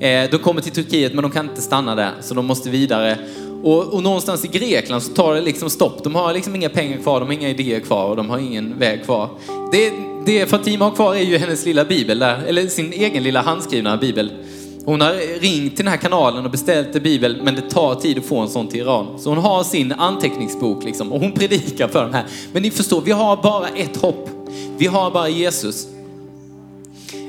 Eh, 0.01 0.31
de 0.31 0.39
kommer 0.39 0.61
till 0.61 0.73
Turkiet 0.73 1.15
men 1.15 1.23
de 1.23 1.31
kan 1.31 1.49
inte 1.49 1.63
stanna 1.63 1.95
där 1.95 2.13
så 2.21 2.35
de 2.35 2.47
måste 2.47 2.71
vidare. 2.71 3.19
Och, 3.63 3.95
och, 3.95 4.03
någonstans 4.03 4.45
i 4.45 4.49
Grekland 4.49 5.03
så 5.03 5.13
tar 5.13 5.35
det 5.35 5.41
liksom 5.41 5.71
stopp. 5.71 6.05
De 6.05 6.15
har 6.15 6.35
liksom 6.35 6.57
inga 6.57 6.69
pengar 6.69 6.99
kvar, 6.99 7.21
de 7.21 7.27
har 7.27 7.33
inga 7.33 7.49
idéer 7.49 7.81
kvar 7.81 8.11
och 8.11 8.17
de 8.17 8.31
har 8.31 8.39
ingen 8.39 8.79
väg 8.79 9.05
kvar. 9.05 9.29
Det, 9.73 9.93
det 10.27 10.47
Fatima 10.47 10.85
har 10.85 10.93
kvar 10.93 11.15
är 11.15 11.23
ju 11.23 11.39
hennes 11.39 11.65
lilla 11.65 11.85
bibel 11.85 12.19
där, 12.19 12.43
eller 12.47 12.67
sin 12.67 12.93
egen 12.93 13.23
lilla 13.23 13.43
handskrivna 13.43 13.97
bibel. 13.97 14.31
Hon 14.89 15.01
har 15.01 15.41
ringt 15.41 15.77
till 15.77 15.85
den 15.85 15.93
här 15.93 16.01
kanalen 16.01 16.45
och 16.45 16.51
beställt 16.51 16.95
en 16.95 17.03
bibel, 17.03 17.43
men 17.43 17.55
det 17.55 17.71
tar 17.71 17.95
tid 17.95 18.19
att 18.19 18.25
få 18.25 18.39
en 18.39 18.49
sån 18.49 18.69
till 18.69 18.81
Iran. 18.81 19.19
Så 19.19 19.29
hon 19.29 19.39
har 19.39 19.65
sin 19.65 19.93
anteckningsbok 19.93 20.85
liksom, 20.85 21.13
och 21.13 21.21
hon 21.21 21.33
predikar 21.33 21.89
för 21.89 22.05
den 22.05 22.15
här. 22.15 22.25
Men 22.53 22.63
ni 22.63 22.71
förstår, 22.71 23.01
vi 23.01 23.11
har 23.11 23.37
bara 23.43 23.69
ett 23.69 23.97
hopp. 23.97 24.31
Vi 24.79 24.87
har 24.87 25.11
bara 25.11 25.29
Jesus. 25.29 25.89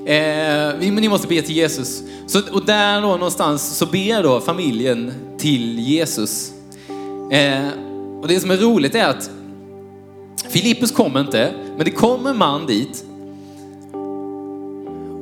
Eh, 0.06 0.80
ni 0.80 1.10
måste 1.10 1.28
be 1.28 1.41
till 1.41 1.56
Jesus. 1.56 2.04
Så, 2.28 2.41
och 2.52 2.65
där 2.65 3.02
då 3.02 3.08
någonstans 3.08 3.78
så 3.78 3.86
ber 3.86 4.24
då 4.24 4.39
familjen 4.39 5.13
till 5.38 5.80
Jesus. 5.80 6.52
Eh, 7.32 7.67
och 8.22 8.28
det 8.28 8.39
som 8.39 8.52
är 8.52 8.58
roligt 8.58 8.95
är 8.95 9.08
att 9.08 9.30
Filippus 10.50 10.91
kommer 10.91 11.19
inte, 11.19 11.54
men 11.76 11.86
det 11.86 11.91
kommer 11.91 12.30
en 12.30 12.38
man 12.38 12.65
dit. 12.65 13.06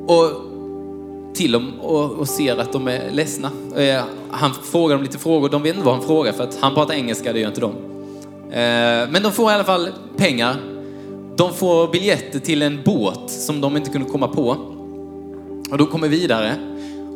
Och 0.06 0.47
till 1.38 1.52
dem 1.52 1.80
och, 1.80 2.10
och 2.10 2.28
ser 2.28 2.56
att 2.56 2.72
de 2.72 2.88
är 2.88 3.10
ledsna. 3.10 3.50
Eh, 3.76 4.02
han 4.30 4.54
frågar 4.54 4.96
dem 4.96 5.02
lite 5.02 5.18
frågor, 5.18 5.48
de 5.48 5.62
vet 5.62 5.74
inte 5.74 5.86
vad 5.86 5.94
han 5.94 6.04
frågar 6.04 6.32
för 6.32 6.44
att 6.44 6.58
han 6.60 6.74
pratar 6.74 6.94
engelska, 6.94 7.32
det 7.32 7.40
gör 7.40 7.48
inte 7.48 7.60
de. 7.60 7.70
Eh, 8.50 9.10
men 9.10 9.22
de 9.22 9.32
får 9.32 9.50
i 9.50 9.54
alla 9.54 9.64
fall 9.64 9.88
pengar. 10.16 10.56
De 11.36 11.54
får 11.54 11.88
biljetter 11.88 12.38
till 12.38 12.62
en 12.62 12.82
båt 12.84 13.30
som 13.30 13.60
de 13.60 13.76
inte 13.76 13.90
kunde 13.90 14.08
komma 14.08 14.28
på. 14.28 14.56
Och 15.70 15.78
de 15.78 15.86
kommer 15.86 16.08
vidare. 16.08 16.54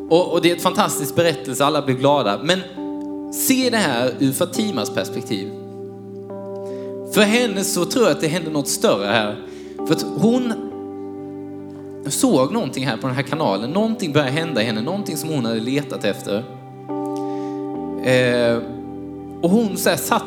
Och, 0.09 0.31
och 0.31 0.41
det 0.41 0.51
är 0.51 0.55
ett 0.55 0.61
fantastiskt 0.61 1.15
berättelse, 1.15 1.65
alla 1.65 1.81
blir 1.81 1.95
glada. 1.95 2.39
Men 2.43 2.59
se 3.33 3.69
det 3.69 3.77
här 3.77 4.11
ur 4.19 4.31
Fatimas 4.31 4.89
perspektiv. 4.89 5.49
För 7.13 7.21
henne 7.21 7.63
så 7.63 7.85
tror 7.85 8.05
jag 8.05 8.11
att 8.11 8.21
det 8.21 8.27
hände 8.27 8.49
något 8.49 8.67
större 8.67 9.05
här. 9.05 9.35
För 9.87 9.95
att 9.95 10.05
jag 12.03 12.13
såg 12.13 12.51
någonting 12.51 12.85
här 12.85 12.97
på 12.97 13.07
den 13.07 13.15
här 13.15 13.23
kanalen. 13.23 13.69
Någonting 13.69 14.13
började 14.13 14.31
hända 14.31 14.61
i 14.61 14.65
henne, 14.65 14.81
någonting 14.81 15.17
som 15.17 15.29
hon 15.29 15.45
hade 15.45 15.59
letat 15.59 16.03
efter. 16.03 16.43
Eh, 18.03 18.57
och 19.41 19.49
hon, 19.49 19.77
så 19.77 19.89
här, 19.89 19.97
satt, 19.97 20.23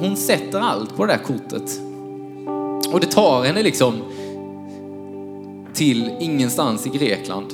hon 0.00 0.16
sätter 0.16 0.60
allt 0.60 0.96
på 0.96 1.06
det 1.06 1.12
där 1.12 1.18
kortet. 1.18 1.80
Och 2.92 3.00
det 3.00 3.06
tar 3.06 3.44
henne 3.44 3.62
liksom 3.62 3.94
till 5.74 6.10
ingenstans 6.20 6.86
i 6.86 6.88
Grekland. 6.88 7.46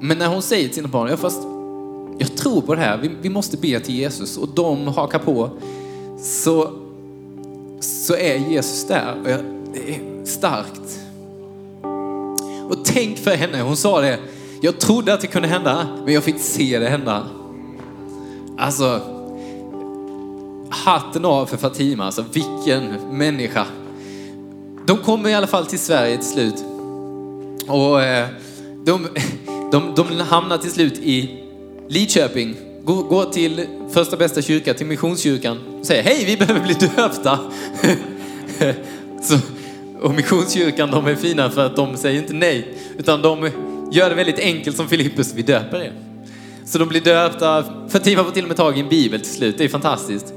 Men 0.00 0.18
när 0.18 0.26
hon 0.26 0.42
säger 0.42 0.64
till 0.64 0.74
sina 0.74 0.88
barn, 0.88 1.10
ja 1.10 1.16
fast 1.16 1.42
jag 2.18 2.36
tror 2.36 2.60
på 2.60 2.74
det 2.74 2.80
här, 2.80 2.98
vi, 2.98 3.10
vi 3.22 3.28
måste 3.28 3.56
be 3.56 3.80
till 3.80 3.94
Jesus 3.94 4.36
och 4.36 4.48
de 4.48 4.88
hakar 4.88 5.18
på. 5.18 5.50
Så, 6.18 6.70
så 7.80 8.16
är 8.16 8.36
Jesus 8.36 8.86
där 8.88 9.14
och 9.24 9.30
jag, 9.30 9.40
det 9.72 9.94
är 9.94 10.24
starkt. 10.24 11.03
Och 12.68 12.84
tänk 12.84 13.18
för 13.18 13.30
henne, 13.36 13.62
hon 13.62 13.76
sa 13.76 14.00
det, 14.00 14.18
jag 14.60 14.80
trodde 14.80 15.14
att 15.14 15.20
det 15.20 15.26
kunde 15.26 15.48
hända, 15.48 15.86
men 16.04 16.14
jag 16.14 16.24
fick 16.24 16.38
se 16.38 16.78
det 16.78 16.88
hända. 16.88 17.26
Alltså, 18.58 19.00
hatten 20.70 21.24
av 21.24 21.46
för 21.46 21.56
Fatima, 21.56 22.04
alltså 22.04 22.24
vilken 22.32 22.84
människa. 23.18 23.66
De 24.86 24.98
kommer 24.98 25.28
i 25.28 25.34
alla 25.34 25.46
fall 25.46 25.66
till 25.66 25.78
Sverige 25.78 26.16
till 26.16 26.26
slut. 26.26 26.64
Och 27.68 28.02
eh, 28.02 28.28
de, 28.84 29.08
de, 29.72 29.94
de 29.96 30.20
hamnar 30.20 30.58
till 30.58 30.70
slut 30.70 30.98
i 30.98 31.40
Lidköping. 31.88 32.56
Går, 32.84 33.02
går 33.02 33.24
till 33.24 33.66
första 33.90 34.16
bästa 34.16 34.42
kyrka, 34.42 34.74
till 34.74 34.86
Missionskyrkan. 34.86 35.58
Och 35.80 35.86
säger 35.86 36.02
hej, 36.02 36.24
vi 36.26 36.36
behöver 36.36 36.60
bli 36.60 36.74
döpta. 36.74 37.38
Så, 39.22 39.38
och 40.04 40.14
Missionskyrkan, 40.14 40.90
de 40.90 41.06
är 41.06 41.14
fina 41.14 41.50
för 41.50 41.66
att 41.66 41.76
de 41.76 41.96
säger 41.96 42.18
inte 42.18 42.32
nej. 42.32 42.74
Utan 42.98 43.22
de 43.22 43.50
gör 43.92 44.10
det 44.10 44.14
väldigt 44.14 44.38
enkelt 44.38 44.76
som 44.76 44.88
Filippus, 44.88 45.34
vi 45.34 45.42
döper 45.42 45.82
er. 45.82 45.92
Så 46.64 46.78
de 46.78 46.88
blir 46.88 47.00
döpta. 47.00 47.64
Fatima 47.88 48.24
får 48.24 48.30
till 48.30 48.42
och 48.42 48.48
med 48.48 48.56
tag 48.56 48.76
i 48.76 48.80
en 48.80 48.88
bibel 48.88 49.20
till 49.20 49.30
slut. 49.30 49.58
Det 49.58 49.64
är 49.64 49.68
fantastiskt. 49.68 50.34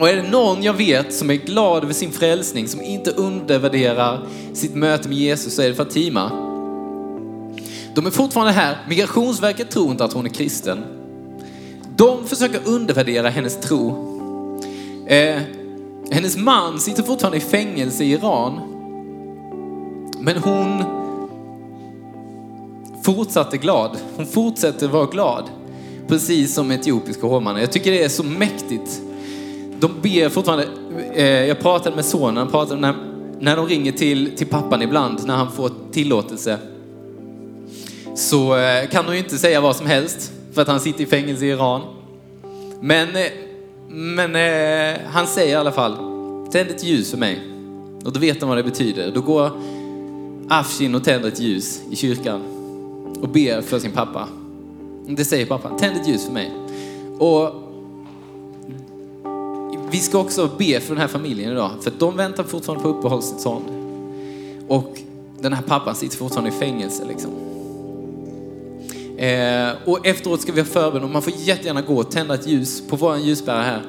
Och 0.00 0.08
är 0.08 0.16
det 0.16 0.22
någon 0.22 0.62
jag 0.62 0.74
vet 0.74 1.14
som 1.14 1.30
är 1.30 1.34
glad 1.34 1.84
över 1.84 1.94
sin 1.94 2.12
frälsning, 2.12 2.68
som 2.68 2.82
inte 2.82 3.10
undervärderar 3.10 4.26
sitt 4.52 4.74
möte 4.74 5.08
med 5.08 5.18
Jesus, 5.18 5.54
så 5.54 5.62
är 5.62 5.68
det 5.68 5.74
Fatima. 5.74 6.30
De 7.94 8.06
är 8.06 8.10
fortfarande 8.10 8.52
här. 8.52 8.76
Migrationsverket 8.88 9.70
tror 9.70 9.90
inte 9.90 10.04
att 10.04 10.12
hon 10.12 10.26
är 10.26 10.30
kristen. 10.30 10.84
De 11.96 12.26
försöker 12.26 12.60
undervärdera 12.64 13.28
hennes 13.28 13.60
tro. 13.60 14.06
Eh, 15.08 15.40
hennes 16.10 16.36
man 16.36 16.80
sitter 16.80 17.02
fortfarande 17.02 17.38
i 17.38 17.40
fängelse 17.40 18.04
i 18.04 18.12
Iran. 18.12 18.60
Men 20.20 20.36
hon 20.36 20.84
fortsatte 23.04 23.56
glad. 23.56 23.96
Hon 24.16 24.26
fortsätter 24.26 24.88
vara 24.88 25.06
glad. 25.06 25.44
Precis 26.08 26.54
som 26.54 26.70
etiopiska 26.70 27.26
hovmannen. 27.26 27.60
Jag 27.60 27.72
tycker 27.72 27.90
det 27.90 28.04
är 28.04 28.08
så 28.08 28.22
mäktigt 28.22 29.02
de 29.80 30.00
ber 30.02 30.28
fortfarande, 30.28 30.68
eh, 31.14 31.26
jag 31.26 31.60
pratade 31.60 31.96
med 31.96 32.04
sonen, 32.04 32.36
han 32.36 32.50
pratade 32.50 32.80
när, 32.80 32.94
när 33.40 33.56
de 33.56 33.66
ringer 33.66 33.92
till, 33.92 34.36
till 34.36 34.46
pappan 34.46 34.82
ibland, 34.82 35.26
när 35.26 35.36
han 35.36 35.52
får 35.52 35.70
tillåtelse, 35.92 36.58
så 38.14 38.56
eh, 38.56 38.88
kan 38.88 39.06
de 39.06 39.12
ju 39.12 39.18
inte 39.18 39.38
säga 39.38 39.60
vad 39.60 39.76
som 39.76 39.86
helst, 39.86 40.32
för 40.52 40.62
att 40.62 40.68
han 40.68 40.80
sitter 40.80 41.02
i 41.02 41.06
fängelse 41.06 41.46
i 41.46 41.48
Iran. 41.48 41.82
Men, 42.80 43.16
eh, 43.16 43.22
men 43.88 44.36
eh, 44.36 45.00
han 45.06 45.26
säger 45.26 45.52
i 45.52 45.54
alla 45.54 45.72
fall, 45.72 45.96
tänd 46.52 46.70
ett 46.70 46.84
ljus 46.84 47.10
för 47.10 47.18
mig. 47.18 47.40
Och 48.04 48.12
då 48.12 48.20
vet 48.20 48.40
de 48.40 48.48
vad 48.48 48.58
det 48.58 48.62
betyder. 48.62 49.12
Då 49.14 49.20
går 49.20 49.50
Afshin 50.48 50.94
och 50.94 51.04
tänder 51.04 51.28
ett 51.28 51.40
ljus 51.40 51.82
i 51.90 51.96
kyrkan 51.96 52.40
och 53.22 53.28
ber 53.28 53.62
för 53.62 53.78
sin 53.78 53.92
pappa. 53.92 54.28
Det 55.06 55.24
säger 55.24 55.46
pappan, 55.46 55.76
tänd 55.78 55.96
ett 55.96 56.08
ljus 56.08 56.24
för 56.24 56.32
mig. 56.32 56.52
Och 57.18 57.66
vi 59.90 59.98
ska 59.98 60.18
också 60.18 60.50
be 60.58 60.80
för 60.80 60.88
den 60.88 61.00
här 61.00 61.08
familjen 61.08 61.52
idag, 61.52 61.70
för 61.80 61.92
de 61.98 62.16
väntar 62.16 62.44
fortfarande 62.44 62.82
på 62.82 62.88
uppehållstillstånd. 62.88 63.64
Och 64.68 64.98
den 65.40 65.52
här 65.52 65.62
pappan 65.62 65.94
sitter 65.94 66.16
fortfarande 66.16 66.50
i 66.50 66.52
fängelse. 66.52 67.04
Liksom. 67.08 67.30
Eh, 69.18 69.68
och 69.84 70.06
efteråt 70.06 70.40
ska 70.40 70.52
vi 70.52 70.60
ha 70.60 70.66
förbön 70.66 71.04
och 71.04 71.10
man 71.10 71.22
får 71.22 71.32
jättegärna 71.36 71.80
gå 71.82 71.96
och 71.96 72.10
tända 72.10 72.34
ett 72.34 72.46
ljus 72.46 72.88
på 72.88 72.96
vår 72.96 73.18
ljusbärare 73.18 73.62
här. 73.62 73.82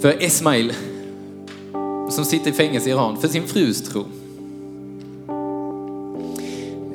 för 0.00 0.22
Esmail 0.22 0.72
som 2.10 2.24
sitter 2.24 2.50
i 2.50 2.52
fängelse 2.52 2.88
i 2.88 2.92
Iran 2.92 3.20
för 3.20 3.28
sin 3.28 3.46
frus 3.46 3.82
tro. 3.82 4.06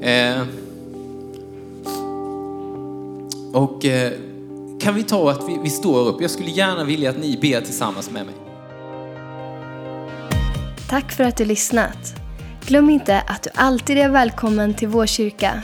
Eh, 0.01 0.41
och 3.53 3.85
eh, 3.85 4.11
kan 4.79 4.95
vi 4.95 5.03
ta 5.03 5.31
att 5.31 5.49
vi, 5.49 5.59
vi 5.63 5.69
står 5.69 6.07
upp? 6.07 6.21
Jag 6.21 6.31
skulle 6.31 6.49
gärna 6.49 6.83
vilja 6.83 7.09
att 7.09 7.17
ni 7.17 7.37
ber 7.41 7.61
tillsammans 7.61 8.11
med 8.11 8.25
mig. 8.25 8.35
Tack 10.89 11.11
för 11.11 11.23
att 11.23 11.37
du 11.37 11.45
lyssnat. 11.45 12.15
Glöm 12.65 12.89
inte 12.89 13.21
att 13.21 13.43
du 13.43 13.49
alltid 13.55 13.97
är 13.97 14.09
välkommen 14.09 14.73
till 14.73 14.87
vår 14.87 15.05
kyrka. 15.05 15.63